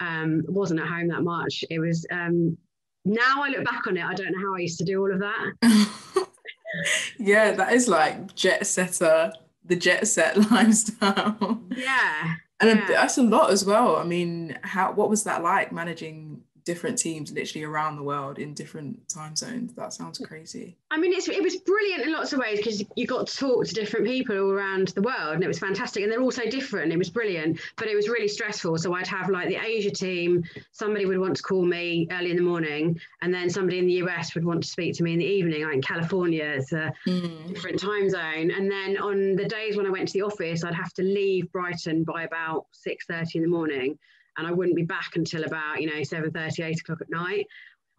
Um, 0.01 0.43
wasn't 0.47 0.79
at 0.79 0.87
home 0.87 1.07
that 1.09 1.23
much. 1.23 1.63
It 1.69 1.79
was 1.79 2.05
um, 2.11 2.57
now 3.05 3.43
I 3.43 3.49
look 3.49 3.65
back 3.65 3.87
on 3.87 3.97
it, 3.97 4.03
I 4.03 4.13
don't 4.13 4.31
know 4.31 4.47
how 4.47 4.55
I 4.55 4.59
used 4.59 4.77
to 4.79 4.85
do 4.85 4.99
all 4.99 5.11
of 5.11 5.19
that. 5.19 6.27
yeah, 7.19 7.51
that 7.51 7.73
is 7.73 7.87
like 7.87 8.35
jet 8.35 8.65
setter, 8.67 9.31
the 9.65 9.75
jet 9.75 10.07
set 10.07 10.37
lifestyle. 10.51 11.61
Yeah. 11.75 12.35
And 12.61 12.79
yeah. 12.79 12.87
that's 12.87 13.17
a 13.17 13.23
lot 13.23 13.51
as 13.51 13.63
well. 13.63 13.95
I 13.95 14.03
mean, 14.03 14.57
how 14.61 14.91
what 14.91 15.09
was 15.09 15.23
that 15.23 15.41
like 15.43 15.71
managing 15.71 16.41
different 16.69 16.99
teams 16.99 17.31
literally 17.31 17.65
around 17.65 17.95
the 17.95 18.03
world 18.03 18.37
in 18.37 18.53
different 18.53 19.09
time 19.09 19.35
zones. 19.35 19.73
That 19.73 19.91
sounds 19.91 20.19
crazy. 20.19 20.77
I 20.91 20.99
mean, 20.99 21.11
it's, 21.11 21.27
it 21.27 21.41
was 21.41 21.55
brilliant 21.55 22.03
in 22.03 22.13
lots 22.13 22.31
of 22.31 22.37
ways 22.37 22.57
because 22.57 22.83
you 22.95 23.07
got 23.07 23.25
to 23.25 23.35
talk 23.35 23.65
to 23.65 23.73
different 23.73 24.05
people 24.05 24.37
all 24.37 24.51
around 24.51 24.89
the 24.89 25.01
world 25.01 25.33
and 25.33 25.43
it 25.43 25.47
was 25.47 25.57
fantastic. 25.57 26.03
And 26.03 26.11
they're 26.11 26.21
all 26.21 26.29
so 26.29 26.47
different. 26.47 26.93
It 26.93 26.99
was 26.99 27.09
brilliant, 27.09 27.59
but 27.75 27.87
it 27.87 27.95
was 27.95 28.07
really 28.07 28.27
stressful. 28.27 28.77
So 28.77 28.93
I'd 28.93 29.07
have 29.07 29.31
like 29.31 29.47
the 29.47 29.55
Asia 29.55 29.89
team, 29.89 30.43
somebody 30.71 31.07
would 31.07 31.17
want 31.17 31.37
to 31.37 31.41
call 31.41 31.65
me 31.65 32.07
early 32.11 32.29
in 32.29 32.37
the 32.37 32.43
morning, 32.43 32.99
and 33.23 33.33
then 33.33 33.49
somebody 33.49 33.79
in 33.79 33.87
the 33.87 33.93
US 34.03 34.35
would 34.35 34.45
want 34.45 34.61
to 34.61 34.69
speak 34.69 34.95
to 34.97 35.03
me 35.03 35.13
in 35.13 35.19
the 35.19 35.25
evening. 35.25 35.63
Like 35.63 35.73
in 35.73 35.81
California, 35.81 36.45
it's 36.45 36.71
a 36.71 36.93
mm. 37.07 37.47
different 37.47 37.79
time 37.79 38.11
zone. 38.11 38.51
And 38.51 38.69
then 38.69 38.95
on 38.99 39.35
the 39.35 39.45
days 39.45 39.75
when 39.75 39.87
I 39.87 39.89
went 39.89 40.07
to 40.09 40.13
the 40.13 40.21
office, 40.21 40.63
I'd 40.63 40.75
have 40.75 40.93
to 40.93 41.01
leave 41.01 41.51
Brighton 41.51 42.03
by 42.03 42.25
about 42.25 42.67
6.30 42.87 43.37
in 43.37 43.41
the 43.41 43.47
morning 43.47 43.97
and 44.39 44.47
I 44.47 44.51
wouldn't 44.51 44.75
be 44.75 44.83
back 44.83 45.15
until 45.15 45.43
about, 45.43 45.81
you 45.81 45.93
know, 45.93 46.01
7 46.01 46.31
30, 46.31 46.63
8 46.63 46.79
o'clock 46.79 47.01
at 47.01 47.09
night. 47.09 47.45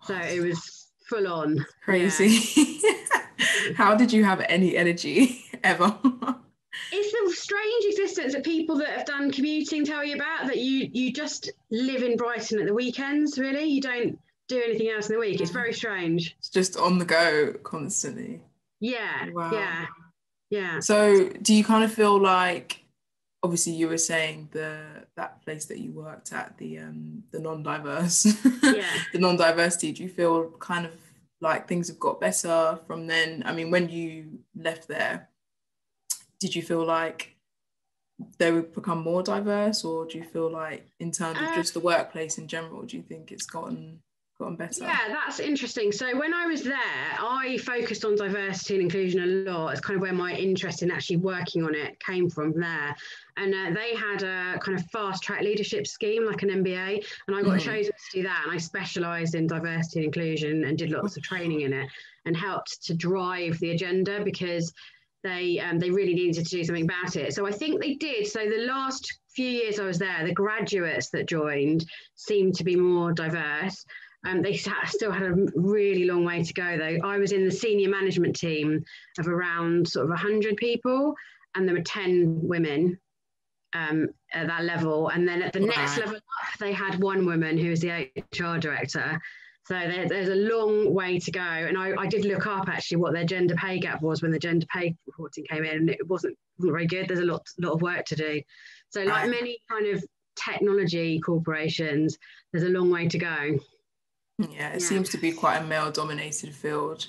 So 0.02 0.16
it 0.16 0.40
was 0.40 0.88
full 1.08 1.28
on. 1.28 1.64
Crazy. 1.84 2.80
Yeah. 2.82 2.96
How 3.76 3.94
did 3.94 4.12
you 4.12 4.24
have 4.24 4.40
any 4.48 4.76
energy 4.76 5.44
ever? 5.64 5.96
it's 6.92 7.12
the 7.12 7.34
strange 7.36 7.84
existence 7.86 8.32
that 8.32 8.44
people 8.44 8.78
that 8.78 8.88
have 8.88 9.04
done 9.04 9.30
commuting 9.30 9.84
tell 9.84 10.04
you 10.04 10.14
about 10.14 10.46
that 10.46 10.58
you 10.58 10.88
you 10.92 11.12
just 11.12 11.50
live 11.70 12.02
in 12.02 12.16
Brighton 12.16 12.60
at 12.60 12.66
the 12.66 12.74
weekends, 12.74 13.38
really. 13.38 13.64
You 13.64 13.80
don't 13.80 14.18
do 14.48 14.60
anything 14.62 14.88
else 14.88 15.08
in 15.08 15.14
the 15.14 15.20
week. 15.20 15.40
It's 15.40 15.50
very 15.50 15.72
strange. 15.72 16.34
It's 16.38 16.48
just 16.48 16.76
on 16.76 16.98
the 16.98 17.04
go 17.04 17.52
constantly. 17.62 18.42
Yeah. 18.80 19.28
Wow. 19.32 19.50
Yeah. 19.52 19.86
Yeah. 20.50 20.80
So 20.80 21.28
do 21.28 21.54
you 21.54 21.64
kind 21.64 21.84
of 21.84 21.92
feel 21.92 22.20
like 22.20 22.84
obviously 23.42 23.72
you 23.72 23.88
were 23.88 23.98
saying 23.98 24.48
the 24.52 24.80
that 25.16 25.42
place 25.42 25.64
that 25.66 25.78
you 25.78 25.92
worked 25.92 26.32
at 26.32 26.56
the 26.58 26.78
um 26.78 27.22
the 27.30 27.38
non-diverse 27.38 28.26
yeah. 28.62 28.84
the 29.12 29.18
non-diversity 29.18 29.92
do 29.92 30.02
you 30.02 30.08
feel 30.08 30.50
kind 30.58 30.86
of 30.86 30.92
like 31.40 31.66
things 31.66 31.88
have 31.88 31.98
got 31.98 32.20
better 32.20 32.78
from 32.86 33.06
then 33.06 33.42
i 33.46 33.52
mean 33.52 33.70
when 33.70 33.88
you 33.88 34.38
left 34.54 34.88
there 34.88 35.28
did 36.38 36.54
you 36.54 36.62
feel 36.62 36.84
like 36.84 37.36
they 38.38 38.52
would 38.52 38.74
become 38.74 38.98
more 38.98 39.22
diverse 39.22 39.84
or 39.84 40.04
do 40.04 40.18
you 40.18 40.24
feel 40.24 40.50
like 40.50 40.86
in 40.98 41.10
terms 41.10 41.38
of 41.38 41.44
uh, 41.44 41.54
just 41.54 41.72
the 41.72 41.80
workplace 41.80 42.36
in 42.36 42.46
general 42.46 42.82
do 42.82 42.96
you 42.96 43.02
think 43.02 43.32
it's 43.32 43.46
gotten 43.46 44.00
gotten 44.40 44.56
better? 44.56 44.82
Yeah, 44.82 45.08
that's 45.08 45.38
interesting. 45.38 45.92
So 45.92 46.18
when 46.18 46.34
I 46.34 46.46
was 46.46 46.64
there, 46.64 46.74
I 47.18 47.58
focused 47.58 48.04
on 48.04 48.16
diversity 48.16 48.74
and 48.74 48.82
inclusion 48.82 49.22
a 49.22 49.50
lot. 49.50 49.68
It's 49.68 49.80
kind 49.80 49.96
of 49.96 50.02
where 50.02 50.12
my 50.12 50.32
interest 50.32 50.82
in 50.82 50.90
actually 50.90 51.18
working 51.18 51.62
on 51.62 51.74
it 51.74 52.00
came 52.00 52.28
from 52.28 52.52
there. 52.58 52.96
And 53.36 53.54
uh, 53.54 53.70
they 53.78 53.94
had 53.94 54.22
a 54.22 54.58
kind 54.58 54.78
of 54.78 54.84
fast 54.90 55.22
track 55.22 55.42
leadership 55.42 55.86
scheme, 55.86 56.26
like 56.26 56.42
an 56.42 56.48
MBA, 56.48 57.04
and 57.28 57.36
I 57.36 57.42
got 57.42 57.58
mm. 57.58 57.60
chosen 57.60 57.92
to 57.92 58.16
do 58.16 58.22
that. 58.24 58.42
And 58.44 58.52
I 58.52 58.58
specialised 58.58 59.34
in 59.34 59.46
diversity 59.46 60.00
and 60.00 60.06
inclusion 60.06 60.64
and 60.64 60.76
did 60.76 60.90
lots 60.90 61.16
of 61.16 61.22
training 61.22 61.60
in 61.60 61.72
it 61.72 61.88
and 62.24 62.36
helped 62.36 62.82
to 62.84 62.94
drive 62.94 63.58
the 63.60 63.70
agenda 63.70 64.22
because 64.24 64.72
they 65.22 65.60
um, 65.60 65.78
they 65.78 65.90
really 65.90 66.14
needed 66.14 66.44
to 66.44 66.50
do 66.50 66.64
something 66.64 66.84
about 66.84 67.14
it. 67.16 67.34
So 67.34 67.46
I 67.46 67.52
think 67.52 67.80
they 67.80 67.94
did. 67.94 68.26
So 68.26 68.40
the 68.40 68.66
last 68.66 69.20
few 69.34 69.48
years 69.48 69.78
I 69.78 69.84
was 69.84 69.98
there, 69.98 70.24
the 70.26 70.32
graduates 70.32 71.10
that 71.10 71.28
joined 71.28 71.84
seemed 72.14 72.54
to 72.56 72.64
be 72.64 72.76
more 72.76 73.12
diverse. 73.12 73.84
Um, 74.26 74.42
they 74.42 74.54
still 74.54 75.10
had 75.10 75.22
a 75.22 75.34
really 75.54 76.04
long 76.04 76.24
way 76.24 76.42
to 76.42 76.52
go, 76.52 76.76
though. 76.76 76.98
I 77.06 77.18
was 77.18 77.32
in 77.32 77.44
the 77.44 77.50
senior 77.50 77.88
management 77.88 78.36
team 78.36 78.84
of 79.18 79.28
around 79.28 79.88
sort 79.88 80.04
of 80.04 80.10
100 80.10 80.56
people, 80.56 81.14
and 81.54 81.66
there 81.66 81.74
were 81.74 81.82
10 81.82 82.40
women 82.42 82.98
um, 83.74 84.08
at 84.32 84.46
that 84.46 84.64
level. 84.64 85.08
And 85.08 85.26
then 85.26 85.42
at 85.42 85.52
the 85.52 85.60
wow. 85.60 85.66
next 85.68 85.98
level 85.98 86.16
up, 86.16 86.58
they 86.58 86.72
had 86.72 87.00
one 87.00 87.24
woman 87.24 87.56
who 87.56 87.70
was 87.70 87.80
the 87.80 88.10
HR 88.32 88.58
director. 88.58 89.20
So 89.66 89.74
there, 89.74 90.08
there's 90.08 90.28
a 90.28 90.34
long 90.34 90.92
way 90.92 91.18
to 91.18 91.30
go. 91.30 91.40
And 91.40 91.78
I, 91.78 91.94
I, 91.96 92.06
did 92.06 92.24
look 92.24 92.46
up 92.46 92.68
actually 92.68 92.96
what 92.96 93.12
their 93.12 93.24
gender 93.24 93.54
pay 93.54 93.78
gap 93.78 94.02
was 94.02 94.20
when 94.20 94.32
the 94.32 94.38
gender 94.38 94.66
pay 94.66 94.96
reporting 95.06 95.44
came 95.48 95.64
in, 95.64 95.76
and 95.76 95.90
it 95.90 96.08
wasn't, 96.08 96.36
wasn't 96.58 96.72
very 96.72 96.86
good. 96.86 97.08
There's 97.08 97.20
a 97.20 97.24
lot, 97.24 97.46
lot 97.60 97.72
of 97.72 97.82
work 97.82 98.04
to 98.06 98.16
do. 98.16 98.42
So, 98.88 99.02
like 99.02 99.30
many 99.30 99.58
kind 99.70 99.86
of 99.86 100.04
technology 100.34 101.20
corporations, 101.20 102.18
there's 102.52 102.64
a 102.64 102.70
long 102.70 102.90
way 102.90 103.06
to 103.08 103.18
go. 103.18 103.58
Yeah, 104.40 104.70
it 104.70 104.80
yeah. 104.80 104.86
seems 104.86 105.08
to 105.10 105.18
be 105.18 105.32
quite 105.32 105.58
a 105.58 105.64
male 105.64 105.90
dominated 105.90 106.54
field. 106.54 107.06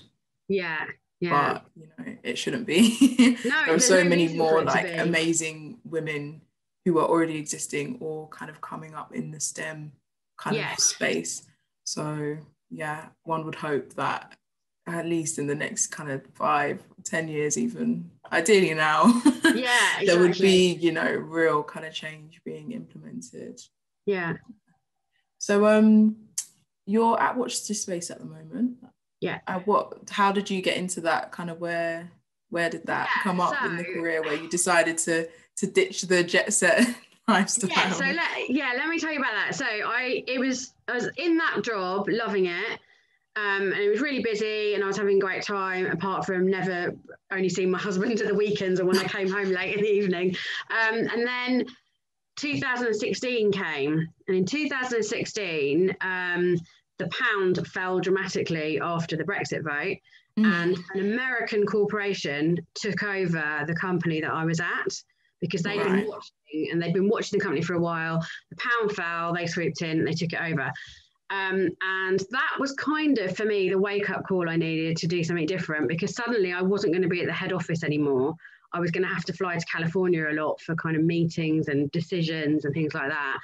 Yeah. 0.47 0.85
Yeah. 1.19 1.53
But 1.53 1.65
you 1.75 1.87
know, 1.97 2.15
it 2.23 2.37
shouldn't 2.37 2.65
be. 2.65 3.37
No, 3.45 3.65
there 3.65 3.75
are 3.75 3.79
so 3.79 4.03
no 4.03 4.09
many 4.09 4.35
more 4.35 4.63
like 4.63 4.97
amazing 4.97 5.79
women 5.83 6.41
who 6.85 6.97
are 6.99 7.05
already 7.05 7.37
existing 7.37 7.97
or 7.99 8.27
kind 8.29 8.49
of 8.49 8.59
coming 8.61 8.95
up 8.95 9.13
in 9.13 9.31
the 9.31 9.39
STEM 9.39 9.91
kind 10.37 10.57
of 10.57 10.79
space. 10.79 11.43
So 11.83 12.37
yeah, 12.69 13.07
one 13.23 13.45
would 13.45 13.55
hope 13.55 13.93
that 13.93 14.35
at 14.87 15.05
least 15.05 15.37
in 15.37 15.47
the 15.47 15.55
next 15.55 15.87
kind 15.87 16.11
of 16.11 16.21
five, 16.33 16.81
ten 17.03 17.27
years, 17.27 17.57
even 17.57 18.09
ideally 18.31 18.73
now, 18.73 19.05
yeah, 19.43 19.51
exactly. 19.53 20.07
there 20.07 20.19
would 20.19 20.37
be, 20.39 20.73
you 20.73 20.91
know, 20.91 21.11
real 21.11 21.63
kind 21.63 21.85
of 21.85 21.93
change 21.93 22.41
being 22.43 22.71
implemented. 22.71 23.59
Yeah. 24.05 24.33
So 25.37 25.67
um 25.67 26.15
you're 26.85 27.19
at 27.19 27.37
Watch 27.37 27.67
This 27.67 27.81
Space 27.81 28.11
at 28.11 28.19
the 28.19 28.25
moment. 28.25 28.77
Yeah. 29.19 29.39
Uh, 29.47 29.59
what? 29.59 30.09
How 30.09 30.31
did 30.31 30.49
you 30.49 30.61
get 30.61 30.77
into 30.77 31.01
that? 31.01 31.31
Kind 31.31 31.49
of 31.49 31.59
where? 31.59 32.11
Where 32.49 32.69
did 32.69 32.87
that 32.87 33.07
yeah, 33.07 33.23
come 33.23 33.39
up 33.39 33.55
so, 33.57 33.65
in 33.65 33.77
the 33.77 33.83
career 33.83 34.21
where 34.21 34.35
you 34.35 34.49
decided 34.49 34.97
to 34.99 35.29
to 35.57 35.67
ditch 35.67 36.01
the 36.03 36.23
jet 36.23 36.51
set 36.53 36.85
lifestyle? 37.27 37.69
Yeah. 37.69 37.91
So 37.91 38.03
let, 38.03 38.49
yeah, 38.49 38.73
let 38.75 38.89
me 38.89 38.99
tell 38.99 39.13
you 39.13 39.19
about 39.19 39.33
that. 39.33 39.55
So 39.55 39.65
I 39.65 40.23
it 40.27 40.39
was 40.39 40.73
I 40.87 40.93
was 40.93 41.09
in 41.17 41.37
that 41.37 41.61
job, 41.63 42.09
loving 42.09 42.47
it. 42.47 42.79
Um, 43.37 43.71
and 43.71 43.79
it 43.79 43.89
was 43.89 44.01
really 44.01 44.21
busy 44.21 44.73
and 44.73 44.83
I 44.83 44.87
was 44.87 44.97
having 44.97 45.15
a 45.15 45.19
great 45.21 45.41
time 45.43 45.85
apart 45.85 46.25
from 46.25 46.49
never 46.49 46.93
only 47.31 47.47
seeing 47.47 47.71
my 47.71 47.77
husband 47.87 48.19
at 48.19 48.27
the 48.27 48.35
weekends 48.35 48.81
or 48.81 48.85
when 48.85 48.97
I 48.97 49.05
came 49.05 49.29
home 49.29 49.51
late 49.51 49.77
in 49.77 49.81
the 49.81 49.89
evening. 49.89 50.35
Um, 50.69 50.97
and 50.97 51.25
then 51.25 51.65
2016 52.37 53.51
came, 53.51 54.07
and 54.27 54.37
in 54.37 54.45
2016, 54.45 55.95
um, 56.01 56.57
the 56.97 57.07
pound 57.07 57.65
fell 57.67 57.99
dramatically 57.99 58.79
after 58.79 59.17
the 59.17 59.23
Brexit 59.23 59.63
vote, 59.63 59.97
mm. 60.37 60.45
and 60.45 60.77
an 60.93 61.13
American 61.13 61.65
corporation 61.65 62.57
took 62.75 63.03
over 63.03 63.63
the 63.67 63.75
company 63.75 64.21
that 64.21 64.31
I 64.31 64.45
was 64.45 64.59
at 64.59 65.01
because 65.41 65.63
they'd 65.63 65.79
right. 65.79 66.03
been 66.03 66.07
watching 66.07 66.69
and 66.71 66.81
they'd 66.81 66.93
been 66.93 67.09
watching 67.09 67.39
the 67.39 67.43
company 67.43 67.63
for 67.63 67.73
a 67.73 67.79
while. 67.79 68.23
The 68.51 68.57
pound 68.57 68.91
fell, 68.91 69.33
they 69.33 69.47
swooped 69.47 69.81
in, 69.81 70.05
they 70.05 70.13
took 70.13 70.33
it 70.33 70.41
over. 70.41 70.71
Um, 71.31 71.69
and 71.81 72.19
that 72.31 72.57
was 72.59 72.73
kind 72.73 73.17
of 73.17 73.35
for 73.35 73.45
me 73.45 73.69
the 73.69 73.77
wake 73.77 74.09
up 74.09 74.27
call 74.27 74.49
I 74.49 74.57
needed 74.57 74.97
to 74.97 75.07
do 75.07 75.23
something 75.23 75.45
different 75.45 75.87
because 75.87 76.13
suddenly 76.13 76.51
I 76.51 76.61
wasn't 76.61 76.93
going 76.93 77.03
to 77.03 77.07
be 77.07 77.21
at 77.21 77.27
the 77.27 77.33
head 77.33 77.53
office 77.53 77.83
anymore. 77.83 78.35
I 78.73 78.79
was 78.79 78.91
going 78.91 79.03
to 79.03 79.13
have 79.13 79.25
to 79.25 79.33
fly 79.33 79.57
to 79.57 79.65
California 79.65 80.29
a 80.29 80.33
lot 80.33 80.61
for 80.61 80.75
kind 80.75 80.95
of 80.95 81.03
meetings 81.03 81.67
and 81.67 81.91
decisions 81.91 82.65
and 82.65 82.73
things 82.73 82.93
like 82.93 83.09
that. 83.09 83.37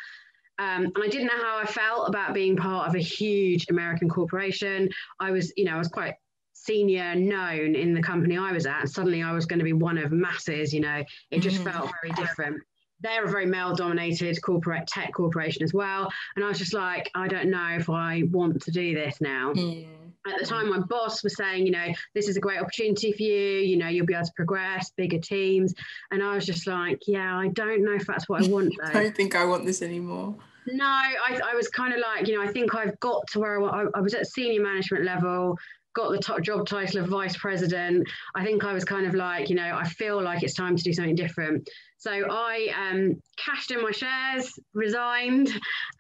Um, 0.60 0.86
and 0.86 1.04
I 1.04 1.08
didn't 1.08 1.28
know 1.28 1.38
how 1.42 1.60
I 1.60 1.66
felt 1.66 2.10
about 2.10 2.34
being 2.34 2.56
part 2.56 2.88
of 2.88 2.96
a 2.96 3.00
huge 3.00 3.68
American 3.70 4.10
corporation. 4.10 4.90
I 5.20 5.32
was, 5.32 5.54
you 5.56 5.66
know, 5.66 5.76
I 5.76 5.78
was 5.78 5.88
quite 5.88 6.16
senior 6.54 7.14
known 7.14 7.76
in 7.76 7.94
the 7.94 8.02
company 8.02 8.38
I 8.38 8.52
was 8.52 8.66
at. 8.66 8.82
And 8.82 8.90
suddenly 8.90 9.22
I 9.22 9.34
was 9.34 9.46
going 9.46 9.60
to 9.60 9.66
be 9.66 9.74
one 9.74 9.98
of 9.98 10.12
masses, 10.12 10.74
you 10.74 10.82
know, 10.82 11.04
it 11.30 11.40
just 11.40 11.58
mm-hmm. 11.58 11.70
felt 11.70 11.92
very 12.02 12.14
different. 12.14 12.58
They're 13.02 13.26
a 13.26 13.30
very 13.30 13.46
male 13.46 13.76
dominated 13.76 14.42
corporate 14.42 14.88
tech 14.88 15.14
corporation 15.14 15.62
as 15.62 15.74
well. 15.74 16.12
And 16.36 16.44
I 16.44 16.48
was 16.48 16.58
just 16.58 16.74
like, 16.74 17.12
I 17.14 17.28
don't 17.28 17.52
know 17.52 17.76
if 17.78 17.92
I 17.92 18.24
want 18.32 18.60
to 18.64 18.72
do 18.72 18.96
this 18.96 19.22
now. 19.22 19.54
Mm 19.54 20.07
at 20.30 20.40
the 20.40 20.46
time 20.46 20.70
my 20.70 20.80
boss 20.80 21.24
was 21.24 21.36
saying 21.36 21.66
you 21.66 21.72
know 21.72 21.88
this 22.14 22.28
is 22.28 22.38
a 22.38 22.40
great 22.40 22.60
opportunity 22.60 23.12
for 23.12 23.24
you 23.24 23.60
you 23.60 23.78
know 23.78 23.88
you'll 23.88 24.06
be 24.06 24.14
able 24.14 24.26
to 24.26 24.34
progress 24.36 24.92
bigger 24.92 25.20
teams. 25.20 25.74
And 26.12 26.24
i 26.24 26.36
was 26.36 26.46
just 26.46 26.68
like 26.68 27.02
yeah 27.08 27.38
i 27.38 27.48
don't 27.50 27.84
know 27.84 27.94
if 27.94 28.06
that's 28.06 28.28
what 28.30 28.44
i 28.44 28.48
want 28.48 28.74
i 28.84 28.94
don't 28.94 29.16
think 29.16 29.36
i 29.36 29.46
want 29.46 29.66
this 29.66 29.82
anymore. 29.82 30.36
No 30.68 30.86
i, 30.86 31.40
I 31.52 31.56
was 31.56 31.70
kind 31.70 31.94
of 31.94 32.00
like 32.00 32.28
you 32.28 32.36
know 32.36 32.44
i 32.44 32.52
think 32.52 32.76
i've 32.76 33.00
got 33.00 33.26
to 33.28 33.40
where 33.40 33.62
I, 33.64 33.86
I 33.96 34.02
was 34.02 34.14
at 34.14 34.28
senior 34.28 34.62
management 34.62 35.06
level 35.06 35.58
got 35.94 36.12
the 36.12 36.20
top 36.20 36.42
job 36.44 36.68
title 36.68 37.02
of 37.02 37.08
vice 37.08 37.36
president. 37.36 38.08
I 38.36 38.44
think 38.44 38.64
i 38.64 38.72
was 38.72 38.84
kind 38.84 39.08
of 39.08 39.16
like 39.16 39.50
you 39.50 39.56
know 39.56 39.76
i 39.76 39.84
feel 39.84 40.22
like 40.22 40.44
it's 40.44 40.54
time 40.54 40.76
to 40.76 40.84
do 40.84 40.94
something 40.94 41.16
different 41.16 41.68
so 41.98 42.12
I 42.12 42.70
um, 42.78 43.22
cashed 43.38 43.72
in 43.72 43.82
my 43.82 43.92
shares, 43.92 44.54
resigned, 44.74 45.52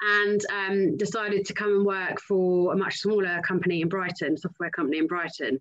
and 0.01 0.41
um, 0.53 0.97
decided 0.97 1.45
to 1.45 1.53
come 1.53 1.69
and 1.69 1.85
work 1.85 2.21
for 2.21 2.73
a 2.73 2.77
much 2.77 2.97
smaller 2.99 3.41
company 3.47 3.81
in 3.81 3.89
Brighton, 3.89 4.37
software 4.37 4.69
company 4.69 4.99
in 4.99 5.07
Brighton. 5.07 5.59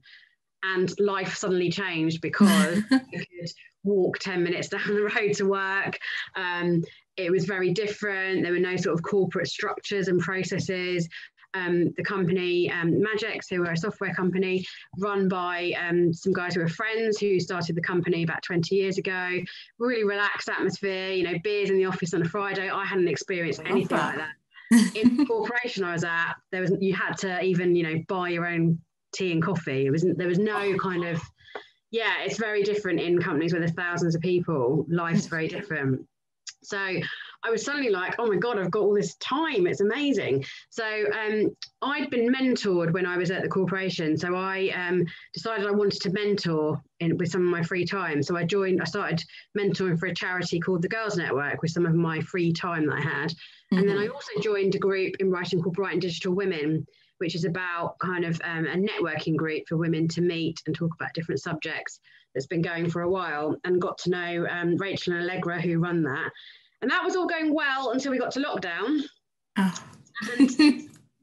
And 0.62 0.92
life 1.00 1.36
suddenly 1.36 1.70
changed 1.70 2.20
because 2.20 2.82
I 2.90 2.98
could 2.98 3.50
walk 3.84 4.18
10 4.18 4.42
minutes 4.42 4.68
down 4.70 4.86
the 4.86 5.10
road 5.16 5.32
to 5.34 5.44
work. 5.44 5.98
Um, 6.36 6.82
it 7.16 7.30
was 7.30 7.46
very 7.46 7.72
different. 7.72 8.42
There 8.42 8.52
were 8.52 8.58
no 8.58 8.76
sort 8.76 8.94
of 8.94 9.02
corporate 9.02 9.48
structures 9.48 10.08
and 10.08 10.20
processes 10.20 11.08
um, 11.56 11.92
the 11.96 12.02
company 12.02 12.70
um, 12.70 12.92
Magix, 12.92 13.48
who 13.48 13.62
are 13.64 13.72
a 13.72 13.76
software 13.76 14.14
company 14.14 14.64
run 14.98 15.28
by 15.28 15.72
um, 15.80 16.12
some 16.12 16.32
guys 16.32 16.54
who 16.54 16.62
are 16.62 16.68
friends 16.68 17.18
who 17.18 17.40
started 17.40 17.76
the 17.76 17.82
company 17.82 18.22
about 18.22 18.42
20 18.42 18.74
years 18.74 18.98
ago. 18.98 19.38
Really 19.78 20.04
relaxed 20.04 20.48
atmosphere, 20.48 21.12
you 21.12 21.24
know, 21.24 21.38
beers 21.42 21.70
in 21.70 21.76
the 21.76 21.86
office 21.86 22.14
on 22.14 22.22
a 22.22 22.28
Friday. 22.28 22.70
I 22.70 22.84
hadn't 22.84 23.08
experienced 23.08 23.60
anything 23.64 23.96
that. 23.96 24.16
like 24.16 24.26
that. 24.26 24.34
in 24.96 25.16
the 25.16 25.26
corporation 25.26 25.84
I 25.84 25.92
was 25.92 26.04
at, 26.04 26.34
there 26.50 26.60
was 26.60 26.72
you 26.80 26.92
had 26.92 27.16
to 27.18 27.40
even 27.40 27.76
you 27.76 27.84
know 27.84 28.02
buy 28.08 28.30
your 28.30 28.46
own 28.46 28.80
tea 29.14 29.32
and 29.32 29.42
coffee. 29.42 29.86
It 29.86 29.90
wasn't 29.90 30.18
there 30.18 30.26
was 30.26 30.38
no 30.38 30.76
kind 30.78 31.04
of 31.04 31.20
yeah, 31.92 32.14
it's 32.24 32.38
very 32.38 32.62
different 32.62 33.00
in 33.00 33.22
companies 33.22 33.52
where 33.52 33.60
there's 33.60 33.72
thousands 33.72 34.14
of 34.14 34.20
people. 34.20 34.84
Life's 34.88 35.26
very 35.26 35.46
different. 35.46 36.04
So 36.62 36.96
I 37.46 37.50
was 37.50 37.64
suddenly 37.64 37.90
like, 37.90 38.16
oh 38.18 38.26
my 38.26 38.36
God, 38.36 38.58
I've 38.58 38.72
got 38.72 38.82
all 38.82 38.94
this 38.94 39.14
time. 39.16 39.66
It's 39.66 39.80
amazing. 39.80 40.44
So 40.70 40.84
um, 40.84 41.54
I'd 41.80 42.10
been 42.10 42.32
mentored 42.32 42.92
when 42.92 43.06
I 43.06 43.16
was 43.16 43.30
at 43.30 43.42
the 43.42 43.48
corporation. 43.48 44.16
So 44.16 44.34
I 44.34 44.70
um, 44.70 45.04
decided 45.32 45.66
I 45.66 45.70
wanted 45.70 46.00
to 46.02 46.10
mentor 46.10 46.82
in, 46.98 47.16
with 47.18 47.30
some 47.30 47.42
of 47.42 47.48
my 47.48 47.62
free 47.62 47.84
time. 47.84 48.22
So 48.22 48.36
I 48.36 48.44
joined, 48.44 48.82
I 48.82 48.84
started 48.84 49.22
mentoring 49.56 49.98
for 49.98 50.06
a 50.06 50.14
charity 50.14 50.58
called 50.58 50.82
the 50.82 50.88
Girls 50.88 51.16
Network 51.16 51.62
with 51.62 51.70
some 51.70 51.86
of 51.86 51.94
my 51.94 52.20
free 52.20 52.52
time 52.52 52.86
that 52.86 52.96
I 52.96 53.00
had. 53.00 53.30
Mm-hmm. 53.30 53.78
And 53.78 53.88
then 53.88 53.98
I 53.98 54.06
mm-hmm. 54.06 54.14
also 54.14 54.40
joined 54.42 54.74
a 54.74 54.78
group 54.78 55.14
in 55.20 55.30
Brighton 55.30 55.62
called 55.62 55.76
Brighton 55.76 56.00
Digital 56.00 56.34
Women, 56.34 56.84
which 57.18 57.36
is 57.36 57.44
about 57.44 57.96
kind 58.00 58.24
of 58.24 58.40
um, 58.42 58.66
a 58.66 58.76
networking 58.76 59.36
group 59.36 59.68
for 59.68 59.76
women 59.76 60.08
to 60.08 60.20
meet 60.20 60.60
and 60.66 60.74
talk 60.74 60.90
about 60.98 61.14
different 61.14 61.40
subjects 61.40 62.00
that's 62.34 62.46
been 62.46 62.62
going 62.62 62.90
for 62.90 63.02
a 63.02 63.10
while 63.10 63.56
and 63.64 63.80
got 63.80 63.98
to 63.98 64.10
know 64.10 64.46
um, 64.50 64.76
Rachel 64.76 65.14
and 65.14 65.22
Allegra 65.22 65.60
who 65.60 65.78
run 65.78 66.02
that. 66.02 66.30
And 66.82 66.90
that 66.90 67.04
was 67.04 67.16
all 67.16 67.26
going 67.26 67.54
well 67.54 67.90
until 67.90 68.12
we 68.12 68.18
got 68.18 68.32
to 68.32 68.40
lockdown. 68.40 69.00
Oh. 69.58 69.72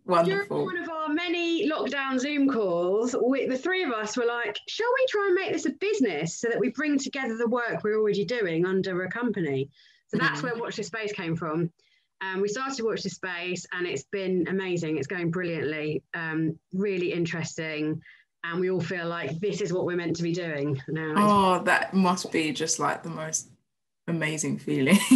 Wonderful. 0.05 0.65
During 0.65 0.65
one 0.65 0.83
of 0.83 0.89
our 0.89 1.09
many 1.09 1.69
lockdown 1.69 2.19
Zoom 2.19 2.49
calls, 2.49 3.15
we, 3.25 3.47
the 3.47 3.57
three 3.57 3.83
of 3.83 3.91
us 3.91 4.17
were 4.17 4.25
like, 4.25 4.57
shall 4.67 4.91
we 4.99 5.05
try 5.07 5.25
and 5.27 5.35
make 5.35 5.53
this 5.53 5.65
a 5.65 5.69
business 5.69 6.39
so 6.39 6.49
that 6.49 6.59
we 6.59 6.69
bring 6.69 6.97
together 6.97 7.37
the 7.37 7.47
work 7.47 7.83
we're 7.83 7.97
already 7.97 8.25
doing 8.25 8.65
under 8.65 9.03
a 9.03 9.09
company? 9.09 9.69
So 10.07 10.17
that's 10.17 10.41
mm. 10.41 10.43
where 10.43 10.55
Watch 10.55 10.75
This 10.75 10.87
Space 10.87 11.13
came 11.13 11.35
from. 11.35 11.71
Um, 12.19 12.41
we 12.41 12.49
started 12.49 12.83
Watch 12.83 13.03
This 13.03 13.13
Space 13.13 13.65
and 13.71 13.87
it's 13.87 14.03
been 14.03 14.45
amazing. 14.49 14.97
It's 14.97 15.07
going 15.07 15.31
brilliantly, 15.31 16.03
um, 16.13 16.59
really 16.73 17.13
interesting. 17.13 18.01
And 18.43 18.59
we 18.59 18.69
all 18.71 18.81
feel 18.81 19.07
like 19.07 19.39
this 19.39 19.61
is 19.61 19.71
what 19.71 19.85
we're 19.85 19.95
meant 19.95 20.17
to 20.17 20.23
be 20.23 20.33
doing 20.33 20.81
now. 20.89 21.13
Oh, 21.15 21.63
that 21.63 21.93
must 21.93 22.29
be 22.29 22.51
just 22.51 22.77
like 22.77 23.03
the 23.03 23.09
most 23.09 23.52
amazing 24.07 24.57
feeling. 24.57 24.97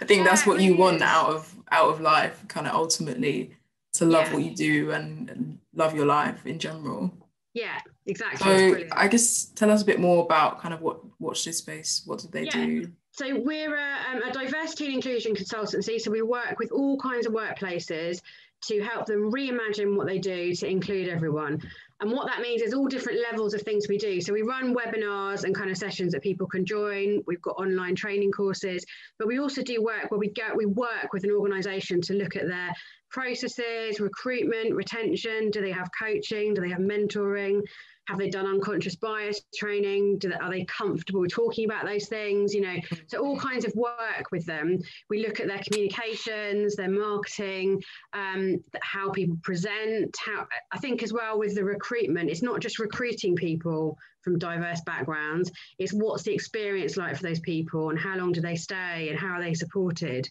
I 0.00 0.04
think 0.04 0.18
yeah, 0.18 0.24
that's 0.24 0.46
what 0.46 0.60
you 0.60 0.76
want 0.76 1.02
out 1.02 1.30
of 1.30 1.54
out 1.70 1.90
of 1.90 2.00
life, 2.00 2.44
kind 2.48 2.66
of 2.66 2.74
ultimately 2.74 3.52
to 3.94 4.04
love 4.04 4.26
yeah. 4.26 4.34
what 4.34 4.42
you 4.44 4.54
do 4.54 4.90
and 4.92 5.58
love 5.74 5.94
your 5.94 6.06
life 6.06 6.46
in 6.46 6.58
general. 6.58 7.12
Yeah, 7.54 7.80
exactly. 8.04 8.38
So 8.38 8.86
I 8.92 9.08
guess 9.08 9.46
tell 9.46 9.70
us 9.70 9.82
a 9.82 9.84
bit 9.86 9.98
more 9.98 10.24
about 10.24 10.60
kind 10.60 10.74
of 10.74 10.82
what 10.82 11.00
Watch 11.18 11.44
This 11.44 11.58
Space. 11.58 12.02
What 12.04 12.18
do 12.18 12.28
they 12.28 12.44
yeah. 12.44 12.66
do? 12.66 12.92
So 13.12 13.40
we're 13.40 13.74
a, 13.74 13.96
um, 14.12 14.22
a 14.24 14.30
diversity 14.30 14.86
and 14.86 14.94
inclusion 14.96 15.34
consultancy. 15.34 15.98
So 15.98 16.10
we 16.10 16.20
work 16.20 16.58
with 16.58 16.70
all 16.70 16.98
kinds 16.98 17.26
of 17.26 17.32
workplaces 17.32 18.20
to 18.68 18.82
help 18.82 19.06
them 19.06 19.30
reimagine 19.32 19.96
what 19.96 20.06
they 20.06 20.18
do 20.18 20.54
to 20.54 20.68
include 20.68 21.08
everyone. 21.08 21.60
And 22.00 22.12
what 22.12 22.26
that 22.26 22.42
means 22.42 22.60
is 22.60 22.74
all 22.74 22.86
different 22.86 23.20
levels 23.30 23.54
of 23.54 23.62
things 23.62 23.86
we 23.88 23.96
do. 23.96 24.20
So 24.20 24.32
we 24.32 24.42
run 24.42 24.74
webinars 24.74 25.44
and 25.44 25.54
kind 25.54 25.70
of 25.70 25.78
sessions 25.78 26.12
that 26.12 26.22
people 26.22 26.46
can 26.46 26.66
join. 26.66 27.22
We've 27.26 27.40
got 27.40 27.56
online 27.56 27.94
training 27.94 28.32
courses, 28.32 28.84
but 29.18 29.26
we 29.26 29.38
also 29.38 29.62
do 29.62 29.82
work 29.82 30.10
where 30.10 30.20
we 30.20 30.28
go, 30.28 30.54
we 30.54 30.66
work 30.66 31.12
with 31.12 31.24
an 31.24 31.30
organization 31.30 32.02
to 32.02 32.14
look 32.14 32.36
at 32.36 32.46
their 32.46 32.72
processes, 33.10 34.00
recruitment, 34.00 34.74
retention. 34.74 35.50
Do 35.50 35.60
they 35.60 35.72
have 35.72 35.88
coaching? 35.98 36.54
Do 36.54 36.60
they 36.60 36.70
have 36.70 36.80
mentoring? 36.80 37.62
have 38.06 38.18
they 38.18 38.30
done 38.30 38.46
unconscious 38.46 38.96
bias 38.96 39.42
training 39.54 40.18
do 40.18 40.28
they, 40.28 40.36
are 40.36 40.50
they 40.50 40.64
comfortable 40.64 41.26
talking 41.26 41.64
about 41.64 41.84
those 41.84 42.06
things 42.06 42.54
you 42.54 42.60
know 42.60 42.76
so 43.06 43.18
all 43.18 43.38
kinds 43.38 43.64
of 43.64 43.72
work 43.74 44.30
with 44.32 44.44
them 44.46 44.78
we 45.10 45.24
look 45.26 45.40
at 45.40 45.46
their 45.46 45.60
communications 45.68 46.76
their 46.76 46.90
marketing 46.90 47.80
um, 48.12 48.56
how 48.80 49.10
people 49.10 49.36
present 49.42 50.16
how 50.24 50.46
i 50.72 50.78
think 50.78 51.02
as 51.02 51.12
well 51.12 51.38
with 51.38 51.54
the 51.54 51.64
recruitment 51.64 52.30
it's 52.30 52.42
not 52.42 52.60
just 52.60 52.78
recruiting 52.78 53.34
people 53.34 53.98
from 54.22 54.38
diverse 54.38 54.80
backgrounds 54.86 55.50
it's 55.78 55.92
what's 55.92 56.22
the 56.22 56.34
experience 56.34 56.96
like 56.96 57.16
for 57.16 57.22
those 57.22 57.40
people 57.40 57.90
and 57.90 57.98
how 57.98 58.16
long 58.16 58.32
do 58.32 58.40
they 58.40 58.56
stay 58.56 59.08
and 59.08 59.18
how 59.18 59.34
are 59.34 59.42
they 59.42 59.54
supported 59.54 60.28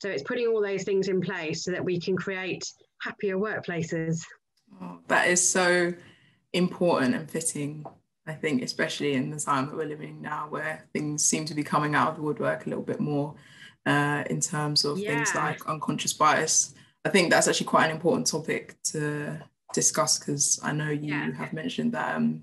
so 0.00 0.08
it's 0.08 0.22
putting 0.22 0.46
all 0.46 0.62
those 0.62 0.84
things 0.84 1.08
in 1.08 1.20
place 1.20 1.64
so 1.64 1.70
that 1.70 1.84
we 1.84 1.98
can 2.00 2.16
create 2.16 2.64
happier 3.00 3.36
workplaces 3.36 4.22
oh, 4.82 4.98
that 5.08 5.28
is 5.28 5.46
so 5.46 5.92
important 6.52 7.14
and 7.14 7.30
fitting, 7.30 7.84
I 8.26 8.32
think, 8.32 8.62
especially 8.62 9.14
in 9.14 9.30
the 9.30 9.38
time 9.38 9.66
that 9.66 9.76
we're 9.76 9.86
living 9.86 10.20
now, 10.22 10.46
where 10.48 10.84
things 10.92 11.24
seem 11.24 11.44
to 11.46 11.54
be 11.54 11.62
coming 11.62 11.94
out 11.94 12.10
of 12.10 12.16
the 12.16 12.22
woodwork 12.22 12.66
a 12.66 12.68
little 12.68 12.84
bit 12.84 13.00
more 13.00 13.34
uh, 13.84 14.24
in 14.30 14.40
terms 14.40 14.84
of 14.84 14.98
yeah. 14.98 15.10
things 15.10 15.34
like 15.34 15.66
unconscious 15.68 16.12
bias. 16.12 16.74
I 17.04 17.10
think 17.10 17.30
that's 17.30 17.46
actually 17.46 17.66
quite 17.66 17.86
an 17.86 17.92
important 17.92 18.26
topic 18.26 18.76
to 18.84 19.38
discuss 19.74 20.18
because 20.18 20.58
I 20.62 20.72
know 20.72 20.90
you 20.90 21.14
yeah. 21.14 21.32
have 21.32 21.52
mentioned 21.52 21.92
that 21.92 22.16
um, 22.16 22.42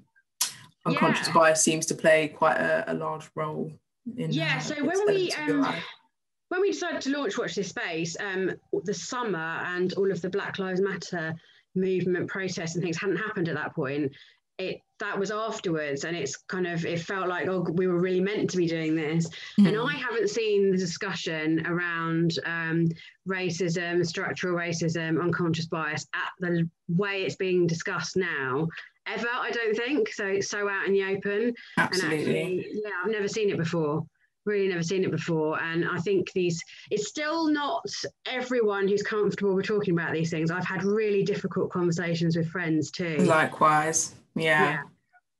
unconscious 0.85 1.27
yeah. 1.27 1.33
bias 1.33 1.61
seems 1.61 1.85
to 1.87 1.95
play 1.95 2.29
quite 2.29 2.57
a, 2.57 2.91
a 2.91 2.93
large 2.93 3.29
role 3.35 3.71
in. 4.15 4.31
Yeah, 4.31 4.57
uh, 4.57 4.59
so 4.59 4.85
when 4.85 5.05
we 5.07 5.31
um, 5.33 5.65
when 6.53 6.61
we 6.61 6.71
decided 6.71 7.01
to 7.01 7.09
launch 7.09 7.35
Watch 7.35 7.55
This 7.55 7.69
Space, 7.69 8.15
um, 8.19 8.51
the 8.83 8.93
summer 8.93 9.59
and 9.65 9.91
all 9.93 10.11
of 10.11 10.21
the 10.21 10.29
Black 10.29 10.59
Lives 10.59 10.81
Matter 10.81 11.33
movement 11.73 12.27
protests 12.27 12.75
and 12.75 12.83
things 12.83 12.95
hadn't 12.95 13.17
happened 13.17 13.49
at 13.49 13.55
that 13.55 13.73
point. 13.73 14.11
It 14.59 14.79
that 14.99 15.17
was 15.17 15.31
afterwards 15.31 16.03
and 16.03 16.15
it's 16.15 16.37
kind 16.37 16.67
of 16.67 16.85
it 16.85 17.01
felt 17.01 17.27
like 17.27 17.47
oh 17.47 17.65
we 17.73 17.87
were 17.87 17.99
really 17.99 18.21
meant 18.21 18.51
to 18.51 18.57
be 18.57 18.67
doing 18.67 18.95
this. 18.95 19.27
Mm. 19.59 19.69
and 19.69 19.77
i 19.77 19.93
haven't 19.93 20.29
seen 20.29 20.69
the 20.69 20.77
discussion 20.77 21.65
around 21.65 22.37
um, 22.45 22.87
racism 23.27 24.05
structural 24.05 24.55
racism 24.55 25.19
unconscious 25.19 25.65
bias 25.65 26.05
at 26.13 26.29
the 26.39 26.69
way 26.87 27.23
it's 27.23 27.35
being 27.35 27.65
discussed 27.65 28.15
now 28.15 28.67
ever 29.07 29.27
i 29.33 29.49
don't 29.49 29.75
think. 29.75 30.13
So 30.13 30.27
it's 30.27 30.51
so 30.51 30.69
out 30.69 30.85
in 30.85 30.93
the 30.93 31.03
open. 31.03 31.55
Absolutely. 31.79 32.19
actually 32.19 32.67
yeah 32.73 32.91
i've 33.03 33.11
never 33.11 33.27
seen 33.27 33.49
it 33.49 33.57
before 33.57 34.05
really 34.45 34.67
never 34.67 34.83
seen 34.83 35.03
it 35.03 35.11
before 35.11 35.61
and 35.61 35.85
i 35.89 35.97
think 35.97 36.31
these 36.33 36.61
it's 36.91 37.07
still 37.07 37.47
not 37.47 37.85
everyone 38.25 38.87
who's 38.87 39.03
comfortable 39.03 39.55
with 39.55 39.65
talking 39.65 39.93
about 39.93 40.13
these 40.13 40.29
things. 40.29 40.51
I've 40.51 40.65
had 40.65 40.83
really 40.83 41.23
difficult 41.23 41.71
conversations 41.71 42.35
with 42.35 42.49
friends 42.49 42.91
too. 42.91 43.17
Likewise 43.17 44.15
yeah. 44.35 44.63
Yeah, 44.63 44.81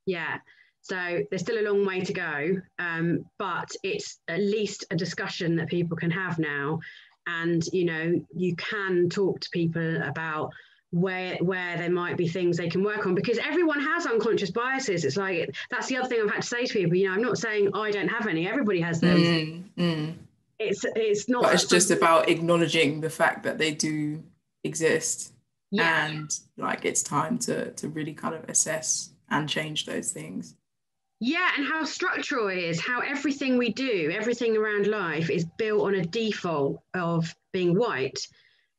yeah. 0.06 0.38
so 0.82 1.24
there's 1.30 1.42
still 1.42 1.60
a 1.60 1.68
long 1.68 1.86
way 1.86 2.02
to 2.02 2.14
go 2.14 2.62
um, 2.80 3.26
but 3.40 3.72
it's 3.84 4.20
at 4.28 4.40
least 4.40 4.86
a 4.92 4.96
discussion 4.96 5.56
that 5.58 5.68
people 5.68 5.98
can 5.98 6.12
have 6.12 6.40
now. 6.40 6.80
And 7.26 7.66
you 7.72 7.86
know 7.86 8.26
you 8.36 8.56
can 8.56 9.10
talk 9.10 9.40
to 9.40 9.50
people 9.52 10.02
about 10.04 10.52
where 10.94 11.36
where 11.38 11.76
there 11.78 11.90
might 11.90 12.16
be 12.16 12.28
things 12.28 12.56
they 12.56 12.70
can 12.70 12.84
work 12.84 13.08
on 13.08 13.16
because 13.16 13.40
everyone 13.40 13.80
has 13.80 14.06
unconscious 14.06 14.52
biases 14.52 15.04
it's 15.04 15.18
like 15.18 15.54
that's 15.72 15.88
the 15.88 15.98
other 15.98 16.08
thing 16.08 16.22
i've 16.24 16.30
had 16.30 16.44
to 16.44 16.48
say 16.48 16.66
to 16.66 16.74
people 16.74 16.96
you 16.96 17.08
know 17.08 17.14
i'm 17.14 17.22
not 17.22 17.36
saying 17.36 17.68
i 17.74 17.90
don't 17.90 18.08
have 18.08 18.28
any 18.28 18.48
everybody 18.48 18.80
has 18.80 19.02
them 19.02 19.18
mm, 19.18 19.64
mm. 19.76 20.14
it's 20.60 20.86
it's 20.96 21.28
not 21.28 21.42
but 21.42 21.54
it's 21.56 21.66
just 21.66 21.90
about 21.90 22.30
acknowledging 22.30 23.02
the 23.02 23.10
fact 23.10 23.42
that 23.42 23.58
they 23.58 23.72
do 23.74 24.22
exist 24.64 25.34
yeah. 25.72 26.06
and 26.06 26.40
like 26.58 26.86
it's 26.86 27.02
time 27.02 27.40
to 27.40 27.72
to 27.72 27.90
really 27.90 28.14
kind 28.14 28.36
of 28.36 28.48
assess 28.48 29.10
and 29.32 29.50
change 29.50 29.88
those 29.88 30.12
things 30.12 30.56
yeah 31.20 31.50
and 31.58 31.66
how 31.66 31.84
structural 31.84 32.50
it 32.50 32.60
is 32.60 32.80
how 32.80 33.00
everything 33.00 33.58
we 33.58 33.74
do 33.74 34.12
everything 34.14 34.56
around 34.56 34.86
life 34.86 35.32
is 35.32 35.44
built 35.58 35.82
on 35.82 35.96
a 35.96 36.06
default 36.06 36.80
of 36.94 37.34
being 37.52 37.76
white 37.76 38.20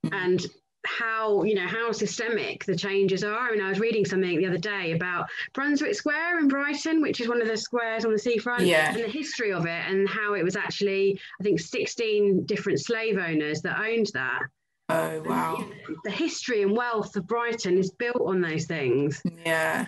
mm. 0.07 0.11
and 0.13 0.47
how 0.87 1.43
you 1.45 1.55
know 1.55 1.67
how 1.67 1.93
systemic 1.93 2.65
the 2.65 2.77
changes 2.77 3.25
are. 3.25 3.49
I 3.49 3.53
mean, 3.53 3.61
I 3.61 3.69
was 3.69 3.81
reading 3.81 4.05
something 4.05 4.39
the 4.39 4.47
other 4.47 4.59
day 4.59 4.93
about 4.93 5.29
Brunswick 5.53 5.95
Square 5.95 6.41
in 6.41 6.49
Brighton, 6.49 7.01
which 7.01 7.21
is 7.21 7.29
one 7.29 7.41
of 7.41 7.49
the 7.49 7.57
squares 7.57 8.05
on 8.05 8.13
the 8.13 8.19
seafront, 8.19 8.67
yeah. 8.67 8.95
and 8.95 9.03
the 9.03 9.09
history 9.09 9.53
of 9.53 9.67
it, 9.67 9.83
and 9.89 10.09
how 10.09 10.35
it 10.35 10.43
was 10.43 10.57
actually, 10.57 11.19
I 11.41 11.45
think, 11.45 11.61
16 11.61 12.45
different 12.47 12.81
slave 12.81 13.19
owners 13.19 13.63
that 13.63 13.79
owned 13.79 14.11
that. 14.15 14.43
Oh 14.89 15.23
wow! 15.23 15.57
And, 15.59 15.69
you 15.69 15.95
know, 15.95 16.01
the 16.05 16.11
history 16.11 16.63
and 16.63 16.77
wealth 16.77 17.17
of 17.17 17.27
Brighton 17.27 17.79
is 17.79 17.91
built 17.91 18.21
on 18.21 18.41
those 18.41 18.67
things. 18.67 19.23
Yeah. 19.45 19.87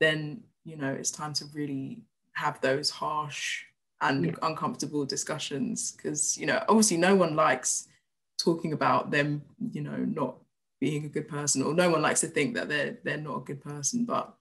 Then 0.00 0.42
you 0.64 0.76
know 0.76 0.90
it's 0.92 1.10
time 1.10 1.32
to 1.34 1.44
really 1.54 2.02
have 2.32 2.60
those 2.60 2.90
harsh 2.90 3.62
and 4.00 4.26
yeah. 4.26 4.32
uncomfortable 4.42 5.04
discussions 5.04 5.92
because 5.92 6.36
you 6.36 6.46
know 6.46 6.62
obviously 6.68 6.96
no 6.96 7.14
one 7.14 7.36
likes 7.36 7.86
talking 8.38 8.72
about 8.72 9.10
them, 9.10 9.42
you 9.72 9.80
know, 9.82 9.96
not 9.96 10.36
being 10.80 11.04
a 11.04 11.08
good 11.08 11.28
person, 11.28 11.62
or 11.62 11.74
no 11.74 11.90
one 11.90 12.02
likes 12.02 12.20
to 12.20 12.26
think 12.26 12.54
that 12.54 12.68
they're 12.68 12.98
they're 13.04 13.16
not 13.16 13.38
a 13.38 13.44
good 13.44 13.62
person, 13.62 14.04
but 14.04 14.34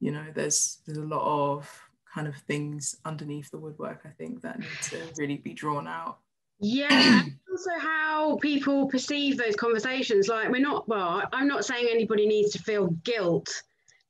you 0.00 0.10
know, 0.10 0.24
there's 0.34 0.78
there's 0.86 0.98
a 0.98 1.02
lot 1.02 1.22
of 1.22 1.90
kind 2.12 2.26
of 2.26 2.36
things 2.36 2.96
underneath 3.04 3.50
the 3.50 3.58
woodwork, 3.58 4.00
I 4.04 4.10
think, 4.10 4.42
that 4.42 4.58
need 4.58 4.68
to 4.84 5.00
really 5.18 5.36
be 5.36 5.52
drawn 5.52 5.86
out. 5.86 6.18
Yeah, 6.62 7.22
also 7.50 7.70
how 7.78 8.36
people 8.42 8.86
perceive 8.88 9.38
those 9.38 9.56
conversations. 9.56 10.28
Like, 10.28 10.50
we're 10.50 10.60
not, 10.60 10.88
well, 10.88 11.22
I'm 11.32 11.48
not 11.48 11.64
saying 11.64 11.88
anybody 11.90 12.26
needs 12.26 12.52
to 12.52 12.58
feel 12.58 12.88
guilt 13.04 13.62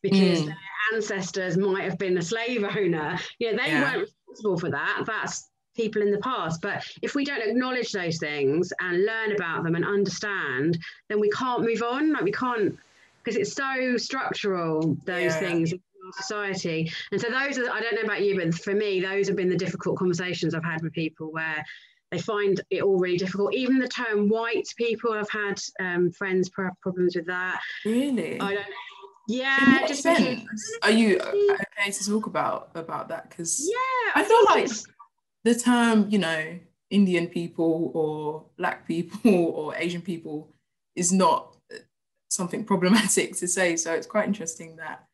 because 0.02 0.40
mm. 0.40 0.46
their 0.46 0.56
ancestors 0.94 1.56
might 1.56 1.84
have 1.84 1.98
been 1.98 2.18
a 2.18 2.22
slave 2.22 2.64
owner. 2.64 3.18
Yeah, 3.38 3.52
they 3.52 3.68
yeah. 3.68 3.82
weren't 3.82 4.08
responsible 4.08 4.58
for 4.58 4.70
that. 4.70 5.04
That's 5.06 5.49
people 5.80 6.02
in 6.02 6.10
the 6.10 6.18
past. 6.18 6.60
But 6.60 6.84
if 7.02 7.14
we 7.14 7.24
don't 7.24 7.42
acknowledge 7.42 7.92
those 7.92 8.18
things 8.18 8.72
and 8.80 9.04
learn 9.04 9.32
about 9.32 9.64
them 9.64 9.74
and 9.74 9.84
understand, 9.84 10.78
then 11.08 11.20
we 11.20 11.30
can't 11.30 11.62
move 11.62 11.82
on. 11.82 12.12
Like 12.12 12.24
we 12.24 12.32
can't 12.32 12.78
because 13.22 13.36
it's 13.36 13.52
so 13.52 13.96
structural 13.96 14.96
those 15.04 15.34
yeah. 15.34 15.40
things 15.40 15.72
in 15.72 15.80
our 16.06 16.12
society. 16.12 16.90
And 17.12 17.20
so 17.20 17.28
those 17.28 17.58
are 17.58 17.70
I 17.70 17.80
don't 17.80 17.94
know 17.94 18.02
about 18.02 18.22
you, 18.22 18.36
but 18.36 18.54
for 18.54 18.74
me, 18.74 19.00
those 19.00 19.28
have 19.28 19.36
been 19.36 19.50
the 19.50 19.56
difficult 19.56 19.98
conversations 19.98 20.54
I've 20.54 20.64
had 20.64 20.82
with 20.82 20.92
people 20.92 21.30
where 21.32 21.64
they 22.10 22.18
find 22.18 22.60
it 22.70 22.82
all 22.82 22.98
really 22.98 23.18
difficult. 23.18 23.54
Even 23.54 23.78
the 23.78 23.88
term 23.88 24.28
white 24.28 24.66
people, 24.76 25.12
I've 25.12 25.30
had 25.30 25.60
um, 25.78 26.10
friends 26.10 26.50
have 26.56 26.80
problems 26.80 27.14
with 27.14 27.26
that. 27.26 27.60
Really? 27.84 28.40
I 28.40 28.54
don't. 28.54 28.66
Yeah, 29.28 29.86
just 29.86 30.02
sense? 30.02 30.42
Are 30.82 30.90
you 30.90 31.20
okay 31.20 31.92
to 31.92 32.06
talk 32.06 32.26
about 32.26 32.70
about 32.74 33.08
that? 33.08 33.30
Because 33.30 33.64
yeah, 33.64 34.12
I, 34.16 34.22
I 34.22 34.24
feel 34.24 34.44
like 34.46 34.68
the 35.44 35.54
term, 35.54 36.08
you 36.10 36.18
know, 36.18 36.58
Indian 36.90 37.28
people 37.28 37.90
or 37.94 38.44
black 38.58 38.86
people 38.88 39.46
or 39.46 39.74
Asian 39.76 40.02
people 40.02 40.48
is 40.96 41.12
not 41.12 41.56
something 42.30 42.64
problematic 42.64 43.36
to 43.36 43.48
say. 43.48 43.76
So 43.76 43.92
it's 43.92 44.06
quite 44.06 44.26
interesting 44.26 44.76
that 44.76 45.06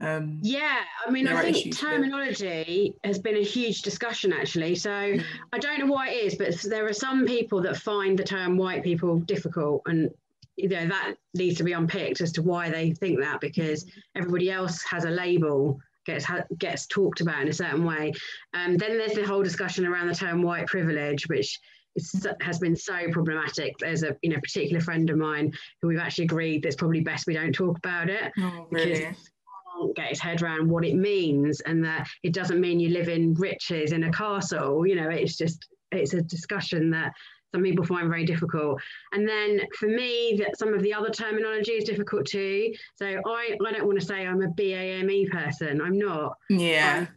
um, 0.00 0.38
yeah, 0.42 0.80
I 1.06 1.10
mean, 1.10 1.28
I 1.28 1.40
think 1.40 1.76
terminology 1.76 2.94
has 3.04 3.18
been 3.18 3.36
a 3.36 3.44
huge 3.44 3.82
discussion 3.82 4.32
actually. 4.32 4.74
So 4.74 4.90
mm. 4.90 5.24
I 5.52 5.58
don't 5.58 5.78
know 5.78 5.86
why 5.86 6.10
it 6.10 6.24
is, 6.24 6.34
but 6.34 6.54
there 6.62 6.86
are 6.86 6.92
some 6.92 7.26
people 7.26 7.62
that 7.62 7.76
find 7.76 8.18
the 8.18 8.24
term 8.24 8.56
white 8.56 8.82
people 8.82 9.20
difficult, 9.20 9.82
and 9.86 10.10
you 10.56 10.68
know 10.68 10.88
that 10.88 11.14
needs 11.34 11.56
to 11.58 11.64
be 11.64 11.72
unpicked 11.72 12.20
as 12.20 12.32
to 12.32 12.42
why 12.42 12.70
they 12.70 12.92
think 12.92 13.20
that 13.20 13.40
because 13.40 13.86
everybody 14.16 14.50
else 14.50 14.82
has 14.82 15.04
a 15.04 15.10
label 15.10 15.80
gets 16.04 16.26
gets 16.58 16.86
talked 16.86 17.20
about 17.20 17.42
in 17.42 17.48
a 17.48 17.52
certain 17.52 17.84
way. 17.84 18.12
Um, 18.52 18.76
then 18.76 18.98
there's 18.98 19.14
the 19.14 19.26
whole 19.26 19.42
discussion 19.42 19.86
around 19.86 20.08
the 20.08 20.14
term 20.14 20.42
white 20.42 20.66
privilege, 20.66 21.28
which 21.28 21.58
is, 21.96 22.26
has 22.40 22.58
been 22.58 22.76
so 22.76 23.10
problematic. 23.12 23.74
There's 23.78 24.02
a 24.02 24.16
you 24.22 24.30
know 24.30 24.40
particular 24.40 24.80
friend 24.80 25.08
of 25.10 25.16
mine 25.16 25.52
who 25.80 25.88
we've 25.88 25.98
actually 25.98 26.24
agreed 26.24 26.62
that 26.62 26.68
it's 26.68 26.76
probably 26.76 27.00
best 27.00 27.26
we 27.26 27.34
don't 27.34 27.52
talk 27.52 27.78
about 27.78 28.08
it 28.08 28.32
oh, 28.38 28.66
really? 28.70 28.92
because 28.92 29.30
can't 29.74 29.96
get 29.96 30.08
his 30.08 30.20
head 30.20 30.42
around 30.42 30.68
what 30.68 30.84
it 30.84 30.94
means 30.94 31.60
and 31.62 31.84
that 31.84 32.06
it 32.22 32.32
doesn't 32.32 32.60
mean 32.60 32.80
you 32.80 32.90
live 32.90 33.08
in 33.08 33.34
riches 33.34 33.92
in 33.92 34.04
a 34.04 34.12
castle. 34.12 34.86
You 34.86 34.96
know, 34.96 35.08
it's 35.08 35.36
just 35.36 35.66
it's 35.92 36.14
a 36.14 36.22
discussion 36.22 36.90
that 36.90 37.12
some 37.54 37.62
people 37.62 37.84
find 37.84 38.08
very 38.08 38.24
difficult. 38.24 38.82
And 39.12 39.28
then 39.28 39.60
for 39.78 39.86
me, 39.86 40.34
that 40.40 40.58
some 40.58 40.74
of 40.74 40.82
the 40.82 40.92
other 40.92 41.10
terminology 41.10 41.72
is 41.72 41.84
difficult 41.84 42.26
too. 42.26 42.74
So 42.96 43.06
I, 43.06 43.56
I 43.64 43.72
don't 43.72 43.86
want 43.86 44.00
to 44.00 44.04
say 44.04 44.26
I'm 44.26 44.42
a 44.42 44.48
BAME 44.48 45.30
person. 45.30 45.80
I'm 45.80 45.96
not. 45.96 46.36
Yeah. 46.50 47.06
I'm 47.06 47.08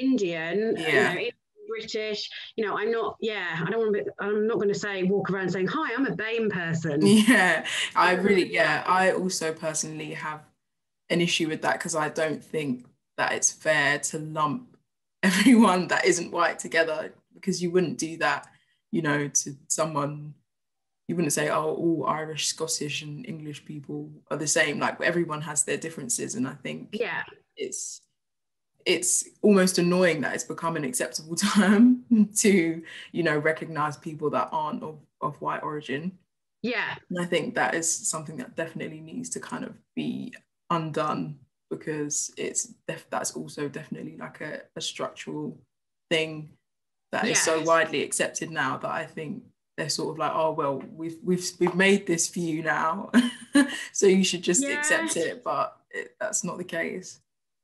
Indian. 0.00 0.74
Yeah. 0.76 1.12
You 1.12 1.24
know, 1.26 1.30
British, 1.68 2.30
you 2.56 2.64
know, 2.64 2.76
I'm 2.76 2.90
not, 2.90 3.16
yeah, 3.20 3.62
I 3.64 3.70
don't 3.70 3.80
want 3.80 3.96
to 3.96 4.04
be, 4.04 4.10
I'm 4.18 4.46
not 4.46 4.56
going 4.56 4.68
to 4.68 4.78
say 4.78 5.02
walk 5.02 5.30
around 5.30 5.50
saying, 5.50 5.66
hi, 5.66 5.92
I'm 5.96 6.06
a 6.06 6.16
BAME 6.16 6.50
person. 6.50 7.00
Yeah, 7.06 7.66
I 7.94 8.12
really, 8.14 8.52
yeah, 8.52 8.82
I 8.86 9.12
also 9.12 9.52
personally 9.52 10.14
have 10.14 10.42
an 11.10 11.20
issue 11.20 11.48
with 11.48 11.62
that 11.62 11.74
because 11.74 11.94
I 11.94 12.08
don't 12.08 12.42
think 12.42 12.86
that 13.16 13.32
it's 13.32 13.52
fair 13.52 13.98
to 13.98 14.18
lump 14.18 14.76
everyone 15.22 15.88
that 15.88 16.04
isn't 16.06 16.30
white 16.32 16.58
together 16.58 17.12
because 17.34 17.62
you 17.62 17.70
wouldn't 17.70 17.98
do 17.98 18.16
that, 18.18 18.46
you 18.92 19.02
know, 19.02 19.28
to 19.28 19.54
someone. 19.68 20.34
You 21.08 21.14
wouldn't 21.14 21.32
say, 21.32 21.50
oh, 21.50 21.74
all 21.74 22.06
Irish, 22.08 22.48
Scottish, 22.48 23.02
and 23.02 23.24
English 23.28 23.64
people 23.64 24.10
are 24.28 24.36
the 24.36 24.46
same. 24.48 24.80
Like 24.80 25.00
everyone 25.00 25.40
has 25.42 25.62
their 25.62 25.76
differences, 25.76 26.34
and 26.34 26.48
I 26.48 26.54
think 26.54 26.88
yeah, 26.92 27.22
it's 27.56 28.00
it's 28.86 29.28
almost 29.42 29.78
annoying 29.78 30.20
that 30.20 30.34
it's 30.34 30.44
become 30.44 30.76
an 30.76 30.84
acceptable 30.84 31.34
term 31.54 32.04
to 32.36 32.82
you 33.12 33.22
know 33.22 33.36
recognize 33.36 33.96
people 33.96 34.30
that 34.30 34.48
aren't 34.52 34.82
of, 34.82 34.98
of 35.20 35.40
white 35.40 35.62
origin 35.62 36.12
yeah 36.62 36.94
and 37.10 37.20
i 37.20 37.24
think 37.24 37.54
that 37.54 37.74
is 37.74 37.90
something 38.08 38.36
that 38.36 38.56
definitely 38.56 39.00
needs 39.00 39.28
to 39.28 39.40
kind 39.40 39.64
of 39.64 39.74
be 39.94 40.32
undone 40.70 41.36
because 41.68 42.32
it's 42.36 42.74
def- 42.86 43.10
that's 43.10 43.32
also 43.32 43.68
definitely 43.68 44.16
like 44.16 44.40
a, 44.40 44.62
a 44.76 44.80
structural 44.80 45.58
thing 46.10 46.48
that 47.12 47.24
yes. 47.26 47.38
is 47.38 47.44
so 47.44 47.62
widely 47.62 48.02
accepted 48.02 48.50
now 48.50 48.76
that 48.78 48.90
I 48.90 49.04
think 49.06 49.42
they're 49.76 49.88
sort 49.88 50.10
of 50.10 50.18
like, 50.18 50.32
oh 50.34 50.52
well, 50.52 50.82
we've 50.94 51.18
we've 51.22 51.44
we've 51.58 51.74
made 51.74 52.06
this 52.06 52.28
for 52.28 52.40
you 52.40 52.62
now, 52.62 53.10
so 53.92 54.06
you 54.06 54.24
should 54.24 54.42
just 54.42 54.64
accept 54.64 55.16
it. 55.16 55.44
But 55.44 55.76
it, 55.90 56.16
that's 56.20 56.44
not 56.44 56.58
the 56.58 56.64
case. 56.64 57.20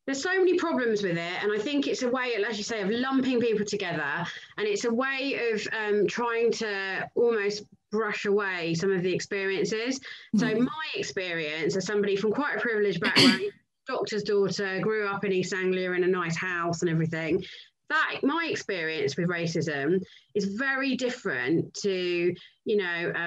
There's 0.07 0.23
so 0.23 0.37
many 0.37 0.59
problems 0.59 1.03
with 1.03 1.17
it, 1.17 1.43
and 1.43 1.53
I 1.53 1.59
think 1.59 1.87
it's 1.87 2.03
a 2.03 2.09
way, 2.09 2.33
as 2.49 2.59
you 2.59 2.65
say, 2.65 2.83
of 2.83 2.91
lumping 2.91 3.41
people 3.41 3.65
together, 3.65 4.27
and 4.59 4.67
it's 4.67 4.85
a 4.85 4.93
way 4.93 5.51
of 5.53 5.67
um, 5.73 6.07
trying 6.07 6.51
to 6.53 7.09
almost 7.15 7.63
brush 7.93 8.25
away 8.25 8.75
some 8.75 8.91
of 8.91 9.03
the 9.03 9.15
experiences. 9.15 10.01
Mm. 10.35 10.41
So 10.41 10.61
my 10.61 10.89
experience 10.97 11.77
as 11.77 11.87
somebody 11.87 12.17
from 12.17 12.33
quite 12.33 12.57
a 12.57 12.61
privileged 12.61 13.01
background, 13.01 13.43
doctor's 13.87 14.25
daughter, 14.25 14.81
grew 14.81 15.07
up 15.07 15.25
in 15.25 15.33
East 15.33 15.55
Anglia 15.55 15.93
in 15.93 16.03
a 16.03 16.09
nice 16.09 16.37
house 16.37 16.83
and 16.83 16.91
everything. 16.91 17.45
That 17.93 18.21
my 18.23 18.49
experience 18.51 19.13
with 19.19 19.29
racism 19.29 19.89
is 20.35 20.45
very 20.67 20.97
different 20.97 21.75
to, 21.85 22.35
you 22.71 22.77
know, 22.83 23.13
a, 23.25 23.27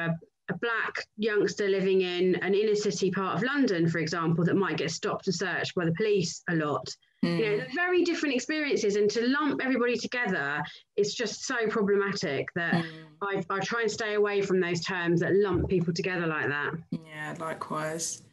a 0.54 0.58
black 0.66 0.94
youngster 1.18 1.68
living 1.78 2.02
in 2.02 2.36
an 2.48 2.54
inner 2.56 2.76
city 2.76 3.12
part 3.12 3.36
of 3.36 3.44
London, 3.44 3.88
for 3.88 4.00
example, 4.00 4.44
that 4.46 4.56
might 4.56 4.78
get 4.78 4.90
stopped 4.90 5.28
and 5.28 5.36
searched 5.36 5.76
by 5.76 5.86
the 5.86 5.94
police 5.94 6.42
a 6.50 6.56
lot. 6.56 6.88
Mm. 7.24 7.38
You 7.38 7.46
know, 7.46 7.58
they're 7.58 7.76
very 7.76 8.04
different 8.04 8.34
experiences, 8.34 8.96
and 8.96 9.10
to 9.12 9.22
lump 9.28 9.62
everybody 9.64 9.98
together 9.98 10.64
is 10.96 11.14
just 11.14 11.46
so 11.46 11.68
problematic 11.68 12.44
that 12.56 12.74
mm. 12.74 12.86
I, 13.22 13.44
I 13.50 13.60
try 13.60 13.82
and 13.82 13.92
stay 13.92 14.16
away 14.16 14.42
from 14.42 14.60
those 14.60 14.82
terms 14.82 15.20
that 15.22 15.34
lump 15.36 15.70
people 15.70 15.94
together 15.94 16.28
like 16.28 16.48
that. 16.48 16.72
Yeah, 16.92 17.36
likewise. 17.40 18.24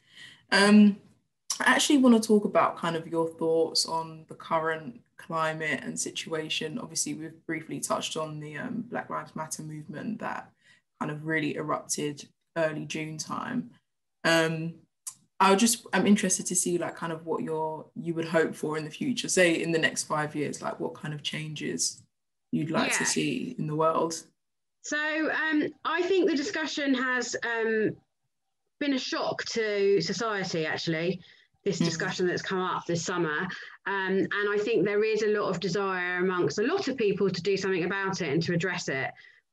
Um, 0.51 0.97
I 1.61 1.75
actually 1.75 1.99
want 1.99 2.14
to 2.21 2.27
talk 2.27 2.45
about 2.45 2.77
kind 2.77 2.97
of 2.97 3.07
your 3.07 3.29
thoughts 3.29 3.87
on 3.87 4.25
the 4.29 4.35
current 4.35 5.01
climate 5.26 5.80
and 5.82 5.98
situation. 5.98 6.78
Obviously, 6.78 7.14
we've 7.14 7.46
briefly 7.46 7.80
touched 7.80 8.16
on 8.16 8.40
the 8.40 8.58
um, 8.58 8.85
Black 8.90 9.11
Lives 9.11 9.35
Matter 9.35 9.62
movement 9.62 10.18
that 10.20 10.50
kind 11.00 11.11
of 11.11 11.26
really 11.26 11.56
erupted 11.56 12.26
early 12.56 12.85
June 12.85 13.18
time. 13.18 13.70
Um, 14.24 14.74
I 15.40 15.56
just 15.56 15.87
I'm 15.92 16.06
interested 16.06 16.46
to 16.46 16.54
see 16.54 16.78
like 16.78 16.94
kind 16.94 17.12
of 17.12 17.26
what 17.26 17.42
your 17.42 17.87
you 17.96 18.14
would 18.14 18.28
hope 18.28 18.54
for 18.54 18.78
in 18.78 18.85
the 18.85 18.90
future. 18.90 19.28
Say 19.28 19.61
in 19.61 19.72
the 19.72 19.78
next 19.78 20.04
five 20.04 20.37
years, 20.37 20.62
like 20.62 20.78
what 20.78 20.94
kind 20.94 21.12
of 21.12 21.22
changes 21.22 22.02
you'd 22.52 22.70
like 22.70 22.92
yeah. 22.92 22.98
to 22.98 23.04
see 23.04 23.56
in 23.58 23.66
the 23.66 23.74
world. 23.74 24.14
So 24.82 24.96
um, 24.96 25.68
I 25.85 26.02
think 26.02 26.28
the 26.28 26.37
discussion 26.37 26.94
has 26.94 27.35
um, 27.44 27.90
been 28.78 28.94
a 28.94 28.98
shock 28.98 29.44
to 29.46 30.00
society. 30.00 30.66
Actually, 30.66 31.20
this 31.64 31.80
mm. 31.80 31.87
discussion 31.87 32.26
that's 32.26 32.42
come 32.42 32.61
up 32.61 32.87
this 32.87 33.04
summer, 33.04 33.48
um, 33.87 34.12
and 34.12 34.49
I 34.51 34.59
think 34.59 34.85
there 34.85 35.03
is 35.03 35.23
a 35.23 35.29
lot 35.29 35.49
of 35.49 35.61
desire 35.61 36.18
amongst 36.18 36.59
a 36.59 36.62
lot 36.62 36.88
of 36.88 36.97
people 36.97 37.29
to 37.31 37.42
do 37.42 37.57
something 37.57 37.85
about 37.85 38.21
it 38.21 38.29
and 38.29 38.42
to 38.45 38.55
address 38.55 38.88
it. 38.88 39.11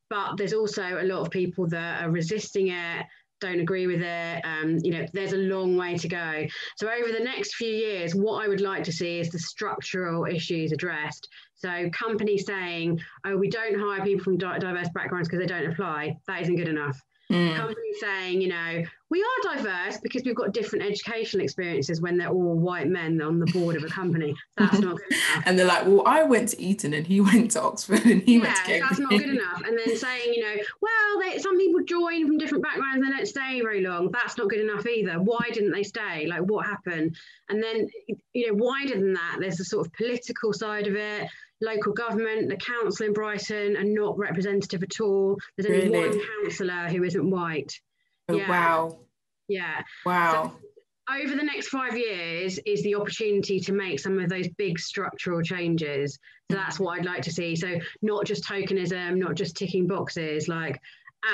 But 0.09 0.37
there's 0.37 0.53
also 0.53 0.99
a 1.01 1.03
lot 1.03 1.21
of 1.21 1.29
people 1.29 1.67
that 1.67 2.03
are 2.03 2.09
resisting 2.09 2.69
it 2.69 3.05
don't 3.39 3.59
agree 3.59 3.87
with 3.87 4.01
it. 4.01 4.41
Um, 4.43 4.79
you 4.83 4.91
know, 4.91 5.05
there's 5.13 5.33
a 5.33 5.37
long 5.37 5.77
way 5.77 5.97
to 5.97 6.07
go. 6.07 6.45
So 6.77 6.89
over 6.89 7.11
the 7.11 7.23
next 7.23 7.55
few 7.55 7.71
years, 7.71 8.13
what 8.13 8.43
I 8.43 8.47
would 8.47 8.61
like 8.61 8.83
to 8.83 8.91
see 8.91 9.19
is 9.19 9.29
the 9.29 9.39
structural 9.39 10.25
issues 10.25 10.71
addressed. 10.71 11.27
So 11.55 11.89
companies 11.91 12.45
saying, 12.45 12.99
"Oh, 13.25 13.37
we 13.37 13.49
don't 13.49 13.79
hire 13.79 14.03
people 14.03 14.23
from 14.23 14.37
diverse 14.37 14.89
backgrounds 14.89 15.27
because 15.27 15.39
they 15.39 15.53
don't 15.53 15.71
apply," 15.71 16.17
that 16.27 16.41
isn't 16.41 16.55
good 16.55 16.67
enough. 16.67 17.01
Mm. 17.31 17.55
Companies 17.55 17.99
saying, 17.99 18.41
you 18.41 18.47
know, 18.47 18.83
we 19.11 19.21
are 19.21 19.55
diverse 19.55 19.97
because 20.01 20.23
we've 20.23 20.35
got 20.35 20.51
different 20.51 20.85
educational 20.85 21.43
experiences 21.43 22.01
when 22.01 22.17
they're 22.17 22.29
all 22.29 22.55
white 22.55 22.87
men 22.87 23.21
on 23.21 23.39
the 23.39 23.45
board 23.47 23.75
of 23.75 23.83
a 23.83 23.87
company. 23.87 24.33
That's 24.57 24.79
not 24.79 24.97
good 24.97 25.11
enough. 25.11 25.43
And 25.45 25.57
they're 25.57 25.65
like, 25.67 25.85
well, 25.85 26.03
I 26.07 26.23
went 26.23 26.49
to 26.49 26.61
Eton 26.61 26.93
and 26.93 27.05
he 27.05 27.21
went 27.21 27.51
to 27.51 27.61
Oxford 27.61 28.05
and 28.05 28.21
he 28.23 28.37
yeah, 28.37 28.41
went 28.41 28.55
to 28.55 28.61
Cambridge. 28.63 28.89
That's 28.89 28.99
not 28.99 29.09
good 29.11 29.29
enough. 29.29 29.61
And 29.63 29.77
then 29.77 29.95
saying, 29.95 30.33
you 30.33 30.43
know, 30.43 30.63
well, 30.81 31.21
they, 31.21 31.37
some 31.39 31.57
people 31.57 31.81
join 31.83 32.25
from 32.25 32.37
different 32.39 32.63
backgrounds 32.63 33.03
and 33.03 33.05
they 33.05 33.17
don't 33.17 33.27
stay 33.27 33.61
very 33.61 33.81
long. 33.81 34.09
That's 34.11 34.37
not 34.37 34.49
good 34.49 34.61
enough 34.61 34.87
either. 34.87 35.21
Why 35.21 35.49
didn't 35.53 35.71
they 35.71 35.83
stay? 35.83 36.25
Like, 36.27 36.41
what 36.41 36.65
happened? 36.65 37.15
And 37.49 37.61
then, 37.61 37.87
you 38.33 38.47
know, 38.47 38.63
wider 38.63 38.95
than 38.95 39.13
that, 39.13 39.37
there's 39.39 39.59
a 39.59 39.65
sort 39.65 39.85
of 39.85 39.93
political 39.93 40.51
side 40.53 40.87
of 40.87 40.95
it 40.95 41.27
local 41.61 41.93
government, 41.93 42.49
the 42.49 42.57
council 42.57 43.05
in 43.05 43.13
Brighton 43.13 43.77
are 43.77 43.83
not 43.83 44.17
representative 44.17 44.83
at 44.83 44.99
all. 45.01 45.37
There's 45.57 45.69
only 45.69 45.89
really? 45.89 46.17
one 46.17 46.27
councillor 46.43 46.87
who 46.89 47.03
isn't 47.03 47.29
white. 47.29 47.79
Oh, 48.27 48.35
yeah. 48.35 48.49
Wow. 48.49 48.99
Yeah. 49.47 49.81
Wow. 50.05 50.53
So 50.53 51.15
over 51.15 51.35
the 51.35 51.43
next 51.43 51.67
five 51.69 51.97
years 51.97 52.59
is 52.65 52.83
the 52.83 52.95
opportunity 52.95 53.59
to 53.59 53.73
make 53.73 53.99
some 53.99 54.19
of 54.19 54.29
those 54.29 54.47
big 54.57 54.79
structural 54.79 55.41
changes. 55.41 56.19
So 56.51 56.57
that's 56.57 56.79
what 56.79 56.99
I'd 56.99 57.05
like 57.05 57.23
to 57.23 57.31
see. 57.31 57.55
So 57.55 57.79
not 58.01 58.25
just 58.25 58.43
tokenism, 58.43 59.17
not 59.17 59.35
just 59.35 59.57
ticking 59.57 59.87
boxes, 59.87 60.47
like 60.47 60.79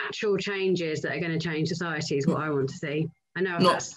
actual 0.07 0.38
changes 0.38 1.01
that 1.01 1.15
are 1.15 1.19
going 1.19 1.38
to 1.38 1.39
change 1.39 1.67
society 1.67 2.17
is 2.17 2.25
what 2.25 2.39
I 2.39 2.49
want 2.49 2.69
to 2.69 2.77
see. 2.77 3.07
I 3.35 3.41
know 3.41 3.57
not, 3.57 3.88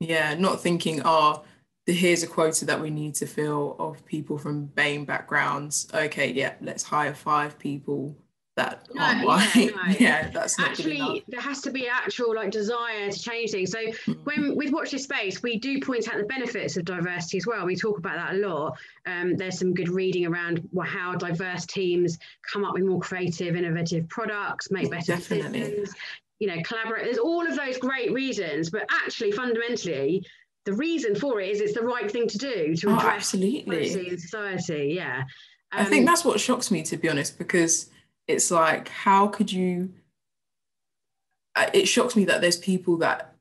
yeah, 0.00 0.34
not 0.34 0.60
thinking, 0.60 1.02
oh, 1.04 1.42
the, 1.86 1.92
here's 1.92 2.22
a 2.22 2.26
quota 2.26 2.64
that 2.64 2.80
we 2.80 2.90
need 2.90 3.14
to 3.16 3.26
fill 3.26 3.76
of 3.78 4.04
people 4.06 4.38
from 4.38 4.68
BAME 4.68 5.06
backgrounds. 5.06 5.88
Okay, 5.92 6.32
yeah, 6.32 6.54
let's 6.60 6.82
hire 6.82 7.14
five 7.14 7.58
people 7.58 8.16
that 8.56 8.86
no, 8.94 9.02
aren't 9.02 9.26
white. 9.26 9.54
Yeah, 9.54 9.70
no. 9.70 9.94
yeah, 9.98 10.30
that's 10.30 10.58
not 10.58 10.70
actually 10.70 11.24
there 11.28 11.40
has 11.40 11.60
to 11.62 11.70
be 11.70 11.88
actual 11.88 12.34
like 12.34 12.50
desire 12.50 13.10
to 13.10 13.18
change 13.18 13.50
things. 13.50 13.72
So 13.72 13.78
mm-hmm. 13.78 14.12
when 14.24 14.56
with 14.56 14.72
Watch 14.72 14.92
This 14.92 15.04
Space, 15.04 15.42
we 15.42 15.58
do 15.58 15.80
point 15.80 16.08
out 16.08 16.18
the 16.18 16.24
benefits 16.24 16.76
of 16.76 16.84
diversity 16.84 17.38
as 17.38 17.46
well. 17.46 17.66
We 17.66 17.76
talk 17.76 17.98
about 17.98 18.16
that 18.16 18.34
a 18.34 18.46
lot. 18.46 18.78
Um, 19.06 19.36
there's 19.36 19.58
some 19.58 19.74
good 19.74 19.88
reading 19.88 20.26
around 20.26 20.68
how 20.84 21.14
diverse 21.14 21.66
teams 21.66 22.18
come 22.50 22.64
up 22.64 22.74
with 22.74 22.84
more 22.84 23.00
creative, 23.00 23.56
innovative 23.56 24.08
products, 24.08 24.70
make 24.70 24.90
better 24.90 25.14
Definitely. 25.14 25.60
decisions. 25.60 25.94
You 26.40 26.48
know, 26.48 26.62
collaborate. 26.64 27.04
There's 27.04 27.18
all 27.18 27.46
of 27.46 27.56
those 27.56 27.78
great 27.78 28.12
reasons, 28.12 28.68
but 28.68 28.86
actually, 28.90 29.32
fundamentally, 29.32 30.24
the 30.64 30.72
reason 30.72 31.14
for 31.14 31.40
it 31.40 31.50
is 31.50 31.60
it's 31.60 31.74
the 31.74 31.82
right 31.82 32.10
thing 32.10 32.26
to 32.28 32.38
do 32.38 32.74
to 32.76 32.88
oh, 32.88 32.96
address 32.96 33.04
oh, 33.04 33.16
absolutely. 33.16 34.08
in 34.08 34.18
society. 34.18 34.94
Yeah. 34.96 35.24
Um, 35.72 35.80
I 35.80 35.84
think 35.84 36.00
um, 36.00 36.06
that's 36.06 36.24
what 36.24 36.40
shocks 36.40 36.70
me, 36.70 36.82
to 36.84 36.96
be 36.96 37.08
honest, 37.08 37.38
because 37.38 37.90
it's 38.26 38.50
like, 38.50 38.88
how 38.88 39.26
could 39.28 39.52
you? 39.52 39.92
Uh, 41.56 41.70
it 41.72 41.86
shocks 41.86 42.16
me 42.16 42.24
that 42.24 42.40
there's 42.40 42.56
people 42.56 42.96
that 42.98 43.36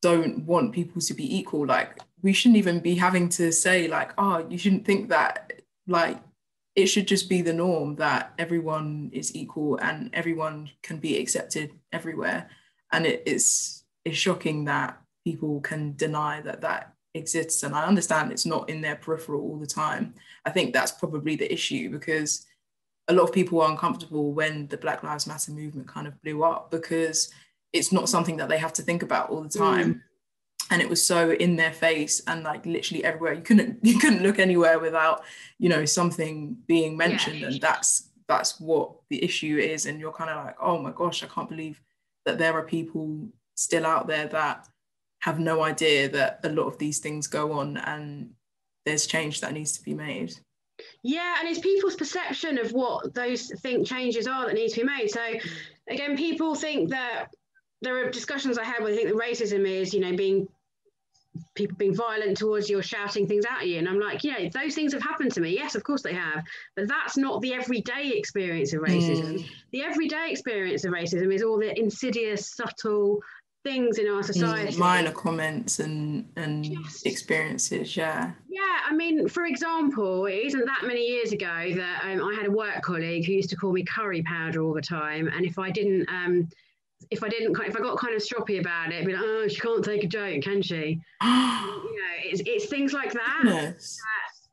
don't 0.00 0.44
want 0.44 0.72
people 0.72 1.00
to 1.00 1.14
be 1.14 1.36
equal. 1.36 1.66
Like, 1.66 2.00
we 2.22 2.32
shouldn't 2.32 2.58
even 2.58 2.80
be 2.80 2.96
having 2.96 3.28
to 3.30 3.52
say, 3.52 3.86
like, 3.88 4.12
oh, 4.18 4.46
you 4.48 4.58
shouldn't 4.58 4.84
think 4.84 5.10
that. 5.10 5.62
Like, 5.86 6.18
it 6.74 6.86
should 6.86 7.06
just 7.06 7.28
be 7.28 7.42
the 7.42 7.52
norm 7.52 7.96
that 7.96 8.32
everyone 8.38 9.10
is 9.12 9.34
equal 9.34 9.76
and 9.76 10.10
everyone 10.12 10.70
can 10.82 10.98
be 10.98 11.18
accepted 11.18 11.72
everywhere. 11.92 12.48
And 12.92 13.04
it 13.06 13.22
is 13.26 13.84
it's 14.04 14.16
shocking 14.16 14.64
that 14.64 15.01
people 15.24 15.60
can 15.60 15.94
deny 15.96 16.40
that 16.42 16.60
that 16.60 16.94
exists. 17.14 17.62
And 17.62 17.74
I 17.74 17.84
understand 17.84 18.32
it's 18.32 18.46
not 18.46 18.68
in 18.68 18.80
their 18.80 18.96
peripheral 18.96 19.42
all 19.42 19.58
the 19.58 19.66
time. 19.66 20.14
I 20.44 20.50
think 20.50 20.72
that's 20.72 20.92
probably 20.92 21.36
the 21.36 21.52
issue 21.52 21.90
because 21.90 22.46
a 23.08 23.12
lot 23.12 23.24
of 23.24 23.32
people 23.32 23.58
were 23.58 23.68
uncomfortable 23.68 24.32
when 24.32 24.68
the 24.68 24.76
Black 24.76 25.02
Lives 25.02 25.26
Matter 25.26 25.52
movement 25.52 25.88
kind 25.88 26.06
of 26.06 26.20
blew 26.22 26.44
up 26.44 26.70
because 26.70 27.32
it's 27.72 27.92
not 27.92 28.08
something 28.08 28.36
that 28.36 28.48
they 28.48 28.58
have 28.58 28.72
to 28.74 28.82
think 28.82 29.02
about 29.02 29.30
all 29.30 29.42
the 29.42 29.48
time. 29.48 29.94
Mm. 29.94 30.00
And 30.70 30.80
it 30.80 30.88
was 30.88 31.04
so 31.04 31.32
in 31.32 31.56
their 31.56 31.72
face 31.72 32.22
and 32.26 32.44
like 32.44 32.64
literally 32.64 33.04
everywhere. 33.04 33.34
You 33.34 33.42
couldn't 33.42 33.78
you 33.82 33.98
couldn't 33.98 34.22
look 34.22 34.38
anywhere 34.38 34.78
without, 34.78 35.24
you 35.58 35.68
know, 35.68 35.84
something 35.84 36.56
being 36.66 36.96
mentioned. 36.96 37.40
Yeah. 37.40 37.48
And 37.48 37.60
that's 37.60 38.10
that's 38.28 38.60
what 38.60 38.92
the 39.10 39.22
issue 39.22 39.58
is. 39.58 39.86
And 39.86 40.00
you're 40.00 40.12
kind 40.12 40.30
of 40.30 40.44
like, 40.44 40.56
oh 40.60 40.78
my 40.78 40.92
gosh, 40.92 41.22
I 41.22 41.26
can't 41.26 41.48
believe 41.48 41.80
that 42.24 42.38
there 42.38 42.54
are 42.54 42.62
people 42.62 43.28
still 43.54 43.84
out 43.84 44.06
there 44.06 44.28
that 44.28 44.68
have 45.22 45.38
no 45.38 45.62
idea 45.62 46.08
that 46.08 46.40
a 46.42 46.48
lot 46.48 46.66
of 46.66 46.78
these 46.78 46.98
things 46.98 47.26
go 47.26 47.52
on 47.52 47.76
and 47.76 48.30
there's 48.84 49.06
change 49.06 49.40
that 49.40 49.52
needs 49.52 49.72
to 49.72 49.82
be 49.82 49.94
made. 49.94 50.34
Yeah, 51.04 51.36
and 51.38 51.48
it's 51.48 51.60
people's 51.60 51.94
perception 51.94 52.58
of 52.58 52.72
what 52.72 53.14
those 53.14 53.48
think 53.60 53.86
changes 53.86 54.26
are 54.26 54.46
that 54.46 54.54
need 54.54 54.70
to 54.70 54.80
be 54.80 54.86
made. 54.86 55.10
So 55.10 55.20
again, 55.88 56.16
people 56.16 56.56
think 56.56 56.90
that 56.90 57.26
there 57.82 57.96
are 58.04 58.10
discussions 58.10 58.58
I 58.58 58.64
had 58.64 58.82
where 58.82 58.90
they 58.90 58.96
think 58.96 59.10
that 59.10 59.16
racism 59.16 59.66
is, 59.66 59.94
you 59.94 60.00
know, 60.00 60.16
being 60.16 60.48
people 61.54 61.76
being 61.76 61.94
violent 61.94 62.36
towards 62.36 62.68
you 62.68 62.78
or 62.78 62.82
shouting 62.82 63.26
things 63.26 63.44
at 63.48 63.66
you. 63.66 63.78
And 63.78 63.88
I'm 63.88 64.00
like, 64.00 64.24
yeah, 64.24 64.48
those 64.52 64.74
things 64.74 64.92
have 64.92 65.02
happened 65.02 65.32
to 65.32 65.40
me. 65.40 65.50
Yes, 65.50 65.74
of 65.74 65.84
course 65.84 66.02
they 66.02 66.14
have. 66.14 66.42
But 66.74 66.88
that's 66.88 67.16
not 67.16 67.40
the 67.40 67.54
everyday 67.54 68.08
experience 68.08 68.72
of 68.72 68.82
racism. 68.82 69.38
Mm. 69.38 69.46
The 69.70 69.82
everyday 69.82 70.30
experience 70.30 70.84
of 70.84 70.92
racism 70.92 71.32
is 71.32 71.42
all 71.42 71.58
the 71.58 71.78
insidious, 71.78 72.50
subtle 72.54 73.20
things 73.64 73.98
in 73.98 74.08
our 74.08 74.22
society. 74.22 74.76
Minor 74.76 75.12
comments 75.12 75.78
and 75.78 76.28
and 76.36 76.66
yes. 76.66 77.02
experiences, 77.04 77.96
yeah. 77.96 78.32
Yeah, 78.48 78.78
I 78.86 78.94
mean, 78.94 79.28
for 79.28 79.46
example, 79.46 80.26
it 80.26 80.46
isn't 80.46 80.64
that 80.64 80.82
many 80.84 81.06
years 81.06 81.32
ago 81.32 81.74
that 81.74 82.02
um, 82.04 82.22
I 82.24 82.34
had 82.34 82.46
a 82.46 82.50
work 82.50 82.82
colleague 82.82 83.24
who 83.26 83.32
used 83.32 83.50
to 83.50 83.56
call 83.56 83.72
me 83.72 83.84
curry 83.84 84.22
powder 84.22 84.62
all 84.62 84.74
the 84.74 84.82
time, 84.82 85.28
and 85.28 85.44
if 85.44 85.58
I 85.58 85.70
didn't, 85.70 86.08
um, 86.08 86.48
if 87.10 87.22
I 87.22 87.28
didn't, 87.28 87.56
if 87.66 87.76
I 87.76 87.80
got 87.80 87.98
kind 87.98 88.14
of 88.14 88.22
stroppy 88.22 88.60
about 88.60 88.92
it, 88.92 89.06
be 89.06 89.12
like, 89.12 89.22
oh, 89.24 89.48
she 89.48 89.60
can't 89.60 89.84
take 89.84 90.04
a 90.04 90.08
joke, 90.08 90.42
can 90.42 90.62
she? 90.62 91.00
you 91.22 91.28
know, 91.28 92.14
it's 92.24 92.42
it's 92.46 92.66
things 92.66 92.92
like 92.92 93.12
that. 93.12 93.42
Yes 93.44 93.98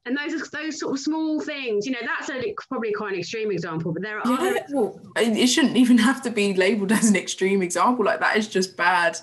and 0.06 0.18
those 0.18 0.34
are 0.34 0.46
those 0.52 0.80
sort 0.80 0.94
of 0.94 1.00
small 1.00 1.40
things 1.40 1.86
you 1.86 1.92
know 1.92 2.00
that's 2.04 2.30
a, 2.30 2.54
probably 2.70 2.92
quite 2.94 3.14
an 3.14 3.20
extreme 3.20 3.52
example 3.52 3.92
but 3.92 4.02
there 4.02 4.20
are 4.20 4.28
yeah, 4.28 4.38
other 4.38 4.66
well, 4.72 5.00
it 5.16 5.48
shouldn't 5.48 5.78
even 5.78 5.98
have 5.98 6.22
to 6.22 6.30
be 6.30 6.54
labeled 6.54 6.92
as 6.92 7.10
an 7.10 7.16
extreme 7.16 7.62
example 7.62 8.06
like 8.06 8.20
that 8.20 8.38
is 8.38 8.48
just 8.48 8.78
bad 8.78 9.20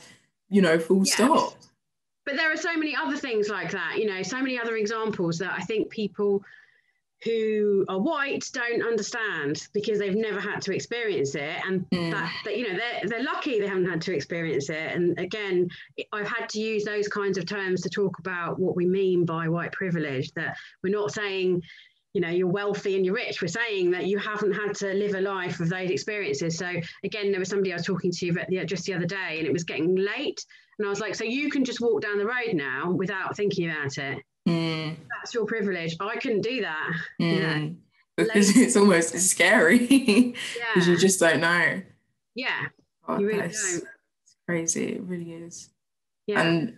you 0.48 0.60
know 0.62 0.78
full 0.78 1.04
yes. 1.04 1.14
stop 1.14 1.54
but 2.24 2.36
there 2.36 2.52
are 2.52 2.56
so 2.56 2.76
many 2.76 2.94
other 2.94 3.16
things 3.16 3.48
like 3.48 3.70
that 3.70 3.98
you 3.98 4.06
know 4.06 4.22
so 4.22 4.38
many 4.38 4.58
other 4.58 4.76
examples 4.76 5.38
that 5.38 5.52
i 5.52 5.62
think 5.62 5.88
people 5.90 6.42
who 7.26 7.84
are 7.88 7.98
white 7.98 8.48
don't 8.52 8.82
understand 8.82 9.66
because 9.74 9.98
they've 9.98 10.14
never 10.14 10.40
had 10.40 10.62
to 10.62 10.74
experience 10.74 11.34
it. 11.34 11.56
And 11.66 11.88
mm. 11.90 12.12
that, 12.12 12.32
that, 12.44 12.56
you 12.56 12.68
know 12.68 12.78
they're, 12.78 13.08
they're 13.08 13.24
lucky 13.24 13.58
they 13.60 13.66
haven't 13.66 13.88
had 13.88 14.00
to 14.02 14.14
experience 14.14 14.70
it. 14.70 14.92
And 14.92 15.18
again 15.18 15.68
i've 16.12 16.28
had 16.28 16.48
to 16.50 16.60
use 16.60 16.84
those 16.84 17.08
kinds 17.08 17.36
of 17.36 17.46
terms 17.46 17.82
to 17.82 17.88
talk 17.88 18.18
about 18.18 18.58
what 18.58 18.76
we 18.76 18.86
mean 18.86 19.24
by 19.24 19.48
white 19.48 19.72
privilege 19.72 20.32
that 20.32 20.56
we're 20.82 20.94
not 20.94 21.12
saying 21.12 21.62
you 22.14 22.20
know 22.20 22.30
you're 22.30 22.46
wealthy 22.46 22.96
and 22.96 23.04
you're 23.04 23.14
rich. 23.14 23.42
We're 23.42 23.48
saying 23.48 23.90
that 23.90 24.06
you 24.06 24.18
haven't 24.18 24.52
had 24.52 24.74
to 24.76 24.94
live 24.94 25.14
a 25.14 25.20
life 25.20 25.60
of 25.60 25.68
those 25.68 25.90
experiences. 25.90 26.56
So 26.56 26.72
again 27.04 27.30
there 27.30 27.40
was 27.40 27.48
somebody 27.48 27.72
i 27.72 27.76
was 27.76 27.84
talking 27.84 28.10
to 28.10 28.64
just 28.64 28.84
the 28.84 28.94
other 28.94 29.06
day 29.06 29.36
and 29.38 29.46
it 29.46 29.52
was 29.52 29.64
getting 29.64 29.96
late. 29.96 30.44
And 30.78 30.86
i 30.86 30.90
was 30.90 31.00
like 31.00 31.14
so 31.14 31.24
you 31.24 31.50
can 31.50 31.64
just 31.64 31.80
walk 31.80 32.02
down 32.02 32.18
the 32.18 32.26
road 32.26 32.54
now 32.54 32.90
without 32.90 33.36
thinking 33.36 33.70
about 33.70 33.98
it 33.98 34.22
Mm. 34.46 34.96
That's 35.10 35.34
your 35.34 35.44
privilege. 35.44 35.96
I 36.00 36.16
couldn't 36.16 36.42
do 36.42 36.62
that. 36.62 36.92
Mm. 37.20 37.36
Yeah. 37.36 37.68
Because 38.16 38.56
it's 38.56 38.76
almost 38.76 39.18
scary. 39.18 39.78
Because 40.74 40.86
yeah. 40.86 40.92
you 40.92 40.96
just 40.98 41.20
don't 41.20 41.40
know. 41.40 41.82
Yeah. 42.34 42.66
Oh, 43.08 43.18
you 43.18 43.26
really 43.26 43.40
don't. 43.40 43.50
It's 43.50 43.82
crazy. 44.46 44.94
It 44.94 45.02
really 45.02 45.32
is. 45.32 45.70
Yeah. 46.26 46.42
And 46.42 46.76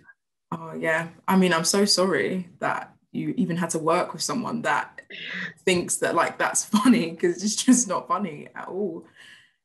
oh 0.52 0.74
yeah. 0.74 1.08
I 1.26 1.36
mean, 1.36 1.52
I'm 1.52 1.64
so 1.64 1.84
sorry 1.84 2.48
that 2.60 2.94
you 3.12 3.34
even 3.36 3.56
had 3.56 3.70
to 3.70 3.78
work 3.78 4.12
with 4.12 4.22
someone 4.22 4.62
that 4.62 5.00
thinks 5.64 5.96
that 5.96 6.14
like 6.14 6.38
that's 6.38 6.64
funny 6.64 7.10
because 7.10 7.42
it's 7.42 7.56
just 7.56 7.88
not 7.88 8.08
funny 8.08 8.48
at 8.54 8.68
all. 8.68 9.04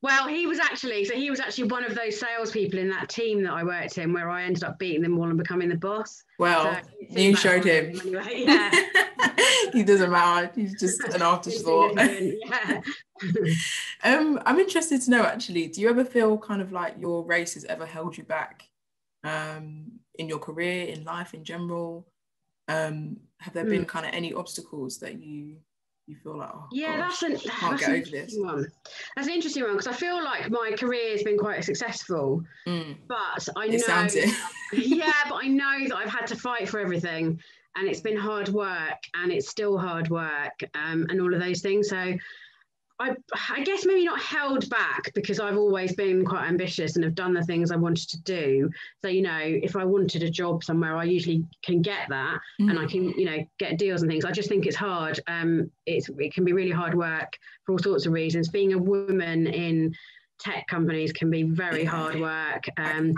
Well, 0.04 0.28
he 0.28 0.46
was 0.46 0.58
actually 0.58 1.06
so 1.06 1.14
he 1.14 1.30
was 1.30 1.40
actually 1.40 1.68
one 1.68 1.82
of 1.82 1.94
those 1.94 2.20
salespeople 2.20 2.78
in 2.78 2.90
that 2.90 3.08
team 3.08 3.42
that 3.44 3.54
I 3.54 3.64
worked 3.64 3.96
in, 3.96 4.12
where 4.12 4.28
I 4.28 4.42
ended 4.42 4.62
up 4.62 4.78
beating 4.78 5.00
them 5.00 5.18
all 5.18 5.30
and 5.30 5.38
becoming 5.38 5.70
the 5.70 5.76
boss. 5.76 6.22
Well, 6.38 6.78
so 7.10 7.18
you 7.18 7.34
showed 7.34 7.64
him. 7.64 7.98
him 7.98 8.00
anyway. 8.18 8.44
Yeah. 8.44 8.70
he 9.72 9.82
doesn't 9.82 10.10
matter. 10.10 10.50
He's 10.54 10.78
just 10.78 11.02
an 11.04 11.22
afterthought. 11.22 11.94
yeah. 11.96 12.82
um, 14.04 14.42
I'm 14.44 14.60
interested 14.60 15.00
to 15.00 15.10
know 15.10 15.22
actually. 15.22 15.68
Do 15.68 15.80
you 15.80 15.88
ever 15.88 16.04
feel 16.04 16.36
kind 16.36 16.60
of 16.60 16.70
like 16.70 16.96
your 17.00 17.24
race 17.24 17.54
has 17.54 17.64
ever 17.64 17.86
held 17.86 18.18
you 18.18 18.24
back 18.24 18.68
um, 19.24 19.90
in 20.16 20.28
your 20.28 20.38
career, 20.38 20.86
in 20.86 21.04
life 21.04 21.32
in 21.32 21.44
general? 21.44 22.06
Um, 22.68 23.20
have 23.40 23.54
there 23.54 23.64
been 23.64 23.86
mm. 23.86 23.88
kind 23.88 24.04
of 24.04 24.12
any 24.12 24.34
obstacles 24.34 24.98
that 24.98 25.18
you 25.18 25.56
you 26.06 26.16
feel 26.22 26.36
like, 26.36 26.50
oh, 26.52 26.66
yeah, 26.70 26.98
gosh, 26.98 27.20
that's 27.20 27.44
an, 27.44 27.50
that's 27.62 27.86
an 27.86 27.94
interesting 27.94 28.44
one. 28.44 28.66
That's 29.16 29.26
an 29.26 29.34
interesting 29.34 29.62
one 29.62 29.72
because 29.72 29.86
I 29.86 29.92
feel 29.92 30.22
like 30.22 30.50
my 30.50 30.72
career 30.78 31.12
has 31.12 31.22
been 31.22 31.38
quite 31.38 31.64
successful, 31.64 32.42
mm. 32.66 32.96
but 33.08 33.48
I 33.56 33.68
know, 33.68 34.06
yeah, 34.72 35.12
but 35.28 35.36
I 35.42 35.48
know 35.48 35.88
that 35.88 35.96
I've 35.96 36.10
had 36.10 36.26
to 36.26 36.36
fight 36.36 36.68
for 36.68 36.78
everything, 36.78 37.40
and 37.76 37.88
it's 37.88 38.00
been 38.00 38.16
hard 38.16 38.50
work, 38.50 38.98
and 39.14 39.32
it's 39.32 39.48
still 39.48 39.78
hard 39.78 40.10
work, 40.10 40.60
um, 40.74 41.06
and 41.08 41.20
all 41.20 41.32
of 41.32 41.40
those 41.40 41.62
things. 41.62 41.88
So 41.88 42.14
I, 43.00 43.16
I 43.50 43.64
guess 43.64 43.84
maybe 43.84 44.04
not 44.04 44.20
held 44.20 44.70
back 44.70 45.12
because 45.14 45.40
I've 45.40 45.56
always 45.56 45.94
been 45.94 46.24
quite 46.24 46.46
ambitious 46.46 46.94
and 46.94 47.04
have 47.04 47.16
done 47.16 47.34
the 47.34 47.42
things 47.42 47.72
I 47.72 47.76
wanted 47.76 48.08
to 48.10 48.20
do. 48.22 48.70
So, 49.02 49.08
you 49.08 49.22
know, 49.22 49.40
if 49.42 49.74
I 49.74 49.84
wanted 49.84 50.22
a 50.22 50.30
job 50.30 50.62
somewhere, 50.62 50.96
I 50.96 51.04
usually 51.04 51.44
can 51.62 51.82
get 51.82 52.08
that 52.08 52.38
mm. 52.60 52.70
and 52.70 52.78
I 52.78 52.86
can, 52.86 53.08
you 53.18 53.24
know, 53.24 53.44
get 53.58 53.78
deals 53.78 54.02
and 54.02 54.10
things. 54.10 54.24
I 54.24 54.30
just 54.30 54.48
think 54.48 54.66
it's 54.66 54.76
hard. 54.76 55.18
Um, 55.26 55.70
it's, 55.86 56.08
it 56.18 56.32
can 56.32 56.44
be 56.44 56.52
really 56.52 56.70
hard 56.70 56.94
work 56.94 57.36
for 57.66 57.72
all 57.72 57.78
sorts 57.78 58.06
of 58.06 58.12
reasons. 58.12 58.48
Being 58.48 58.74
a 58.74 58.78
woman 58.78 59.48
in 59.48 59.92
tech 60.38 60.66
companies 60.68 61.12
can 61.12 61.30
be 61.30 61.42
very 61.42 61.84
hard 61.84 62.20
work. 62.20 62.64
Um, 62.76 63.14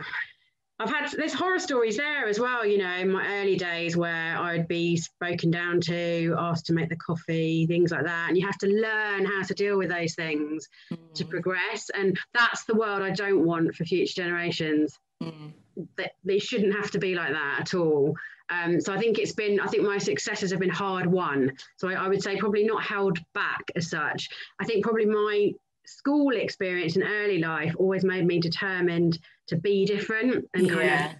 I've 0.78 0.90
had 0.90 1.10
there's 1.12 1.32
horror 1.32 1.58
stories 1.58 1.96
there 1.96 2.26
as 2.26 2.38
well, 2.38 2.66
you 2.66 2.76
know, 2.76 2.92
in 2.96 3.10
my 3.10 3.40
early 3.40 3.56
days 3.56 3.96
where 3.96 4.36
I'd 4.36 4.68
be 4.68 4.96
spoken 4.96 5.50
down 5.50 5.80
to, 5.82 6.34
asked 6.38 6.66
to 6.66 6.74
make 6.74 6.90
the 6.90 6.96
coffee, 6.96 7.66
things 7.66 7.90
like 7.90 8.04
that. 8.04 8.28
And 8.28 8.36
you 8.36 8.44
have 8.44 8.58
to 8.58 8.66
learn 8.66 9.24
how 9.24 9.42
to 9.42 9.54
deal 9.54 9.78
with 9.78 9.88
those 9.88 10.14
things 10.14 10.68
mm. 10.92 11.14
to 11.14 11.24
progress. 11.24 11.90
And 11.94 12.18
that's 12.34 12.64
the 12.64 12.74
world 12.74 13.00
I 13.00 13.10
don't 13.10 13.46
want 13.46 13.74
for 13.74 13.84
future 13.84 14.22
generations. 14.22 14.98
Mm. 15.22 15.52
That 15.96 16.12
they 16.24 16.38
shouldn't 16.38 16.74
have 16.74 16.90
to 16.90 16.98
be 16.98 17.14
like 17.14 17.32
that 17.32 17.58
at 17.60 17.74
all. 17.74 18.14
Um, 18.50 18.80
so 18.80 18.92
I 18.92 18.98
think 18.98 19.18
it's 19.18 19.32
been, 19.32 19.58
I 19.58 19.66
think 19.66 19.82
my 19.82 19.98
successes 19.98 20.50
have 20.50 20.60
been 20.60 20.68
hard 20.70 21.06
won. 21.06 21.52
So 21.78 21.88
I, 21.88 21.94
I 21.94 22.08
would 22.08 22.22
say 22.22 22.36
probably 22.36 22.64
not 22.64 22.82
held 22.82 23.18
back 23.34 23.62
as 23.76 23.88
such. 23.88 24.28
I 24.60 24.64
think 24.64 24.84
probably 24.84 25.06
my 25.06 25.52
school 25.86 26.36
experience 26.36 26.96
in 26.96 27.02
early 27.02 27.38
life 27.38 27.74
always 27.78 28.04
made 28.04 28.26
me 28.26 28.40
determined 28.40 29.18
to 29.48 29.56
be 29.56 29.84
different 29.84 30.48
and 30.54 30.68
kind 30.68 30.80
yeah. 30.82 31.10
of 31.10 31.16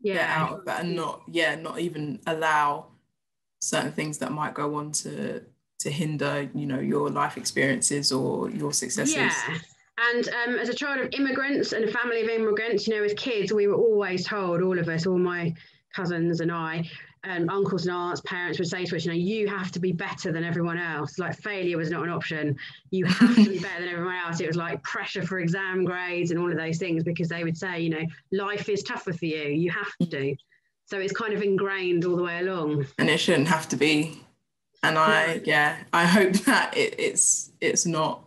yeah. 0.00 0.34
out 0.36 0.58
of 0.58 0.64
that 0.64 0.84
and 0.84 0.94
not 0.94 1.22
yeah 1.28 1.54
not 1.54 1.78
even 1.78 2.20
allow 2.26 2.86
certain 3.60 3.92
things 3.92 4.18
that 4.18 4.32
might 4.32 4.54
go 4.54 4.76
on 4.76 4.92
to 4.92 5.42
to 5.78 5.90
hinder 5.90 6.48
you 6.54 6.66
know 6.66 6.80
your 6.80 7.10
life 7.10 7.36
experiences 7.36 8.12
or 8.12 8.50
your 8.50 8.72
successes 8.72 9.14
Yeah. 9.14 9.58
And 9.98 10.28
um, 10.28 10.58
as 10.58 10.68
a 10.68 10.74
child 10.74 11.00
of 11.00 11.08
immigrants 11.12 11.72
and 11.72 11.82
a 11.84 11.90
family 11.90 12.22
of 12.22 12.28
immigrants, 12.28 12.86
you 12.86 12.94
know, 12.94 13.02
as 13.02 13.14
kids, 13.14 13.50
we 13.50 13.66
were 13.66 13.76
always 13.76 14.26
told, 14.26 14.60
all 14.60 14.78
of 14.78 14.90
us, 14.90 15.06
all 15.06 15.18
my 15.18 15.54
cousins 15.94 16.40
and 16.40 16.52
I, 16.52 16.86
and 17.26 17.50
uncles 17.50 17.86
and 17.86 17.94
aunts, 17.94 18.20
parents 18.22 18.58
would 18.58 18.68
say 18.68 18.84
to 18.84 18.96
us, 18.96 19.04
you 19.04 19.12
know, 19.12 19.16
you 19.16 19.48
have 19.48 19.70
to 19.72 19.80
be 19.80 19.92
better 19.92 20.32
than 20.32 20.44
everyone 20.44 20.78
else. 20.78 21.18
Like 21.18 21.36
failure 21.36 21.76
was 21.76 21.90
not 21.90 22.04
an 22.04 22.10
option. 22.10 22.56
You 22.90 23.04
have 23.06 23.34
to 23.36 23.50
be 23.50 23.58
better 23.58 23.84
than 23.84 23.92
everyone 23.92 24.16
else. 24.16 24.40
It 24.40 24.46
was 24.46 24.56
like 24.56 24.82
pressure 24.82 25.22
for 25.22 25.38
exam 25.38 25.84
grades 25.84 26.30
and 26.30 26.40
all 26.40 26.50
of 26.50 26.56
those 26.56 26.78
things 26.78 27.02
because 27.04 27.28
they 27.28 27.44
would 27.44 27.56
say, 27.56 27.80
you 27.80 27.90
know, 27.90 28.04
life 28.32 28.68
is 28.68 28.82
tougher 28.82 29.12
for 29.12 29.26
you. 29.26 29.48
You 29.48 29.70
have 29.70 29.92
to. 30.00 30.06
Do. 30.06 30.36
So 30.86 30.98
it's 30.98 31.12
kind 31.12 31.32
of 31.32 31.42
ingrained 31.42 32.04
all 32.04 32.16
the 32.16 32.22
way 32.22 32.38
along. 32.38 32.86
and 32.98 33.10
it 33.10 33.18
shouldn't 33.18 33.48
have 33.48 33.68
to 33.70 33.76
be 33.76 34.22
and 34.82 34.98
i 34.98 35.40
yeah 35.44 35.76
i 35.92 36.04
hope 36.04 36.32
that 36.44 36.76
it, 36.76 36.94
it's 36.98 37.50
it's 37.60 37.86
not 37.86 38.24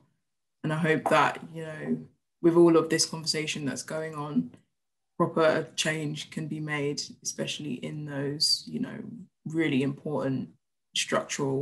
and 0.64 0.74
i 0.74 0.78
hope 0.78 1.04
that 1.10 1.40
you 1.54 1.64
know 1.64 1.98
with 2.42 2.56
all 2.56 2.78
of 2.78 2.90
this 2.90 3.06
conversation 3.06 3.66
that's 3.66 3.84
going 3.84 4.16
on 4.16 4.52
proper 5.20 5.68
change 5.76 6.30
can 6.32 6.48
be 6.48 6.62
made 6.62 7.00
especially 7.28 7.74
in 7.90 8.06
those 8.06 8.64
you 8.74 8.80
know 8.80 8.98
really 9.46 9.82
important 9.84 10.48
structural 10.96 11.62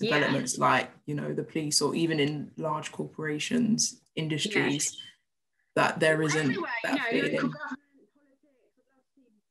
Yeah. 0.00 0.14
developments 0.14 0.52
like 0.58 0.88
you 1.08 1.14
know 1.14 1.30
the 1.34 1.42
police 1.52 1.78
or 1.84 1.94
even 1.94 2.18
in 2.26 2.32
large 2.56 2.88
corporations 2.98 4.00
industries 4.14 4.84
that 5.78 6.00
there 6.00 6.22
isn't 6.22 6.50
Everywhere, 6.52 6.70
you 6.84 6.88
that 6.90 6.94
know, 6.98 7.10
feeling 7.10 7.32
local 7.34 7.48
government, 7.50 7.58
politics. 7.68 7.82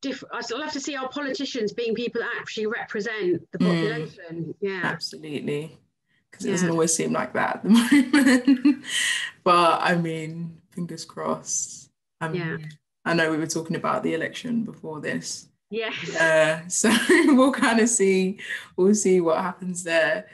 Diff- 0.02 0.24
I'd 0.34 0.52
love 0.60 0.72
to 0.74 0.80
see 0.80 0.96
our 0.96 1.10
politicians 1.10 1.72
being 1.74 1.94
people 1.96 2.22
that 2.22 2.32
actually 2.42 2.68
represent 2.68 3.42
the 3.52 3.58
Mm. 3.60 3.68
population. 3.68 4.56
Yeah. 4.62 4.82
Absolutely. 4.84 5.78
Because 6.32 6.46
it 6.46 6.50
Yeah. 6.50 6.54
doesn't 6.56 6.70
always 6.72 6.94
seem 6.94 7.12
like 7.14 7.34
that 7.34 7.58
at 7.58 7.64
the 7.64 7.70
moment. 7.78 8.86
but 9.44 9.82
I 9.82 9.96
mean, 9.96 10.62
fingers 10.72 11.06
crossed. 11.06 11.92
Um, 12.22 12.34
Yeah. 12.36 12.58
I 13.06 13.14
know 13.14 13.30
we 13.32 13.38
were 13.38 13.48
talking 13.48 13.76
about 13.76 14.04
the 14.04 14.14
election 14.14 14.64
before 14.64 15.00
this. 15.00 15.48
Yes. 15.70 16.16
Uh, 16.16 16.62
so 16.68 16.92
we'll 17.28 17.52
kind 17.52 17.80
of 17.80 17.90
see, 17.90 18.40
we'll 18.78 18.96
see 18.96 19.22
what 19.22 19.38
happens 19.38 19.84
there. 19.84 20.28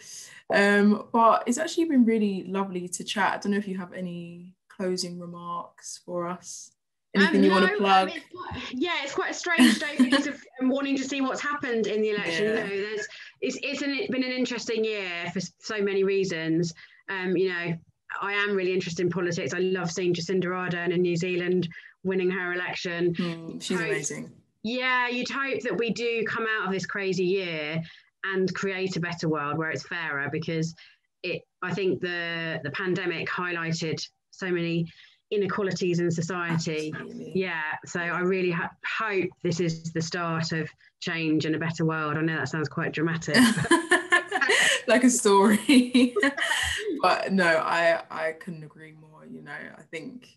Um, 0.53 1.07
but 1.11 1.43
it's 1.47 1.57
actually 1.57 1.85
been 1.85 2.05
really 2.05 2.43
lovely 2.43 2.87
to 2.89 3.03
chat. 3.03 3.33
I 3.33 3.37
don't 3.37 3.51
know 3.53 3.57
if 3.57 3.67
you 3.67 3.77
have 3.77 3.93
any 3.93 4.55
closing 4.69 5.19
remarks 5.19 6.01
for 6.05 6.27
us. 6.27 6.71
Anything 7.13 7.37
Um, 7.39 7.43
you 7.43 7.51
want 7.51 7.63
no, 7.63 7.67
to 7.67 7.73
um, 7.75 7.79
plug? 7.79 8.09
it's 8.15 8.25
quite- 8.33 8.73
yeah, 8.73 9.03
it's 9.03 9.13
quite 9.13 9.31
a 9.31 9.33
strange 9.33 9.79
day 9.79 9.95
because 9.97 10.27
of 10.27 10.41
um, 10.61 10.69
wanting 10.69 10.95
to 10.97 11.03
see 11.03 11.19
what's 11.21 11.41
happened 11.41 11.87
in 11.87 12.01
the 12.01 12.11
election. 12.11 12.45
Yeah. 12.45 12.63
You 12.65 12.85
there's 12.87 13.07
it's 13.41 13.57
it's 13.61 13.81
an, 13.81 13.97
been 14.09 14.23
an 14.23 14.31
interesting 14.31 14.85
year 14.85 15.29
for 15.33 15.41
so 15.59 15.81
many 15.81 16.03
reasons. 16.05 16.73
Um, 17.09 17.35
you 17.35 17.49
know, 17.49 17.77
I 18.21 18.33
am 18.33 18.55
really 18.55 18.73
interested 18.73 19.03
in 19.03 19.09
politics. 19.09 19.53
I 19.53 19.59
love 19.59 19.91
seeing 19.91 20.13
Jacinda 20.13 20.45
Ardern 20.45 20.91
in 20.91 21.01
New 21.01 21.17
Zealand 21.17 21.67
winning 22.03 22.29
her 22.31 22.53
election. 22.53 23.13
Hmm, 23.15 23.59
she's 23.59 23.77
Right. 23.79 23.91
amazing. 23.91 24.31
Yeah, 24.63 25.07
you'd 25.07 25.29
hope 25.29 25.61
that 25.61 25.77
we 25.77 25.89
do 25.91 26.23
come 26.25 26.45
out 26.57 26.67
of 26.67 26.71
this 26.71 26.85
crazy 26.85 27.25
year 27.25 27.81
and 28.23 28.53
create 28.53 28.95
a 28.95 28.99
better 28.99 29.27
world 29.27 29.57
where 29.57 29.71
it's 29.71 29.87
fairer 29.87 30.29
because 30.31 30.75
it 31.23 31.41
I 31.63 31.73
think 31.73 32.01
the 32.01 32.59
the 32.63 32.71
pandemic 32.71 33.27
highlighted 33.29 33.99
so 34.31 34.49
many 34.51 34.85
inequalities 35.31 35.99
in 35.99 36.11
society. 36.11 36.91
Absolutely. 36.93 37.31
Yeah, 37.35 37.61
so 37.85 37.99
I 38.01 38.19
really 38.19 38.51
ha- 38.51 38.69
hope 38.85 39.29
this 39.43 39.59
is 39.59 39.93
the 39.93 40.01
start 40.01 40.51
of 40.51 40.69
change 40.99 41.45
and 41.45 41.55
a 41.55 41.59
better 41.59 41.85
world. 41.85 42.17
I 42.17 42.21
know 42.21 42.35
that 42.35 42.49
sounds 42.49 42.67
quite 42.69 42.91
dramatic. 42.91 43.37
like 44.87 45.03
a 45.03 45.09
story. 45.09 46.13
but 47.01 47.31
no, 47.31 47.45
I 47.45 48.01
I 48.09 48.33
couldn't 48.33 48.63
agree 48.63 48.93
more. 48.93 49.25
You 49.25 49.41
know, 49.41 49.51
I 49.77 49.81
think 49.91 50.27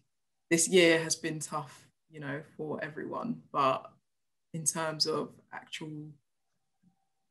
this 0.54 0.68
year 0.68 1.02
has 1.02 1.16
been 1.16 1.40
tough, 1.40 1.88
you 2.08 2.20
know, 2.20 2.40
for 2.56 2.78
everyone. 2.80 3.42
But 3.50 3.90
in 4.52 4.64
terms 4.64 5.04
of 5.04 5.30
actual 5.52 6.10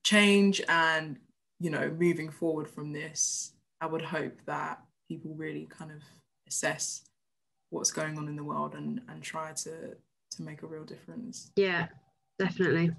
change 0.04 0.62
and 0.68 1.16
you 1.62 1.70
know 1.70 1.90
moving 1.98 2.30
forward 2.30 2.70
from 2.70 2.92
this, 2.92 3.54
I 3.80 3.86
would 3.86 4.02
hope 4.02 4.38
that 4.46 4.84
people 5.08 5.34
really 5.36 5.68
kind 5.70 5.90
of 5.90 6.02
assess 6.50 7.06
what's 7.70 7.92
going 7.92 8.18
on 8.18 8.28
in 8.28 8.36
the 8.36 8.44
world 8.44 8.76
and 8.76 9.00
and 9.08 9.24
try 9.24 9.54
to 9.54 9.96
to 10.32 10.42
make 10.42 10.62
a 10.64 10.68
real 10.68 10.84
difference. 10.84 11.50
yeah, 11.56 11.88
definitely. 12.38 12.92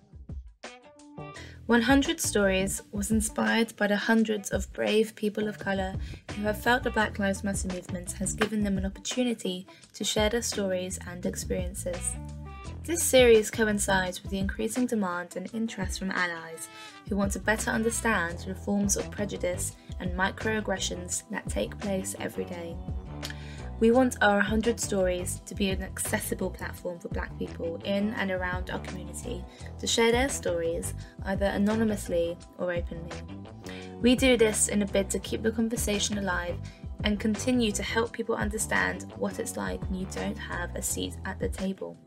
100 1.66 2.20
Stories 2.20 2.82
was 2.92 3.10
inspired 3.10 3.74
by 3.76 3.86
the 3.86 3.96
hundreds 3.96 4.50
of 4.50 4.70
brave 4.72 5.14
people 5.14 5.48
of 5.48 5.58
colour 5.58 5.94
who 6.36 6.42
have 6.42 6.60
felt 6.60 6.82
the 6.82 6.90
Black 6.90 7.18
Lives 7.18 7.42
Matter 7.42 7.68
movement 7.68 8.12
has 8.12 8.34
given 8.34 8.62
them 8.62 8.76
an 8.76 8.84
opportunity 8.84 9.66
to 9.94 10.04
share 10.04 10.28
their 10.28 10.42
stories 10.42 10.98
and 11.06 11.24
experiences. 11.24 12.12
This 12.84 13.02
series 13.02 13.50
coincides 13.50 14.22
with 14.22 14.30
the 14.30 14.38
increasing 14.38 14.84
demand 14.84 15.36
and 15.36 15.48
interest 15.54 15.98
from 15.98 16.10
allies 16.10 16.68
who 17.08 17.16
want 17.16 17.32
to 17.32 17.38
better 17.38 17.70
understand 17.70 18.40
the 18.40 18.54
forms 18.54 18.98
of 18.98 19.10
prejudice 19.10 19.74
and 20.00 20.12
microaggressions 20.12 21.22
that 21.30 21.48
take 21.48 21.78
place 21.78 22.14
every 22.20 22.44
day. 22.44 22.76
We 23.80 23.90
want 23.90 24.16
our 24.22 24.36
100 24.36 24.78
Stories 24.78 25.40
to 25.46 25.54
be 25.54 25.70
an 25.70 25.82
accessible 25.82 26.50
platform 26.50 27.00
for 27.00 27.08
Black 27.08 27.36
people 27.38 27.80
in 27.84 28.14
and 28.14 28.30
around 28.30 28.70
our 28.70 28.78
community 28.78 29.44
to 29.78 29.86
share 29.86 30.12
their 30.12 30.28
stories, 30.28 30.94
either 31.24 31.46
anonymously 31.46 32.38
or 32.58 32.72
openly. 32.72 33.10
We 34.00 34.14
do 34.14 34.36
this 34.36 34.68
in 34.68 34.82
a 34.82 34.86
bid 34.86 35.10
to 35.10 35.18
keep 35.18 35.42
the 35.42 35.50
conversation 35.50 36.18
alive 36.18 36.56
and 37.02 37.18
continue 37.18 37.72
to 37.72 37.82
help 37.82 38.12
people 38.12 38.36
understand 38.36 39.12
what 39.16 39.38
it's 39.38 39.56
like 39.56 39.82
when 39.82 39.94
you 40.00 40.06
don't 40.14 40.38
have 40.38 40.74
a 40.74 40.82
seat 40.82 41.16
at 41.24 41.38
the 41.38 41.48
table. 41.48 41.98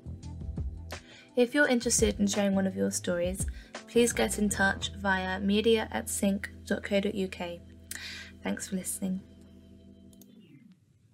If 1.35 1.53
you're 1.53 1.67
interested 1.67 2.19
in 2.19 2.27
sharing 2.27 2.55
one 2.55 2.65
of 2.65 2.75
your 2.75 2.89
stories, 2.89 3.45
please 3.87 4.11
get 4.11 4.39
in 4.39 4.49
touch 4.49 4.91
via 4.97 5.39
media 5.39 5.87
at 5.91 6.09
sync.co.uk. 6.09 7.59
Thanks 8.43 8.67
for 8.67 8.75
listening. 8.75 9.21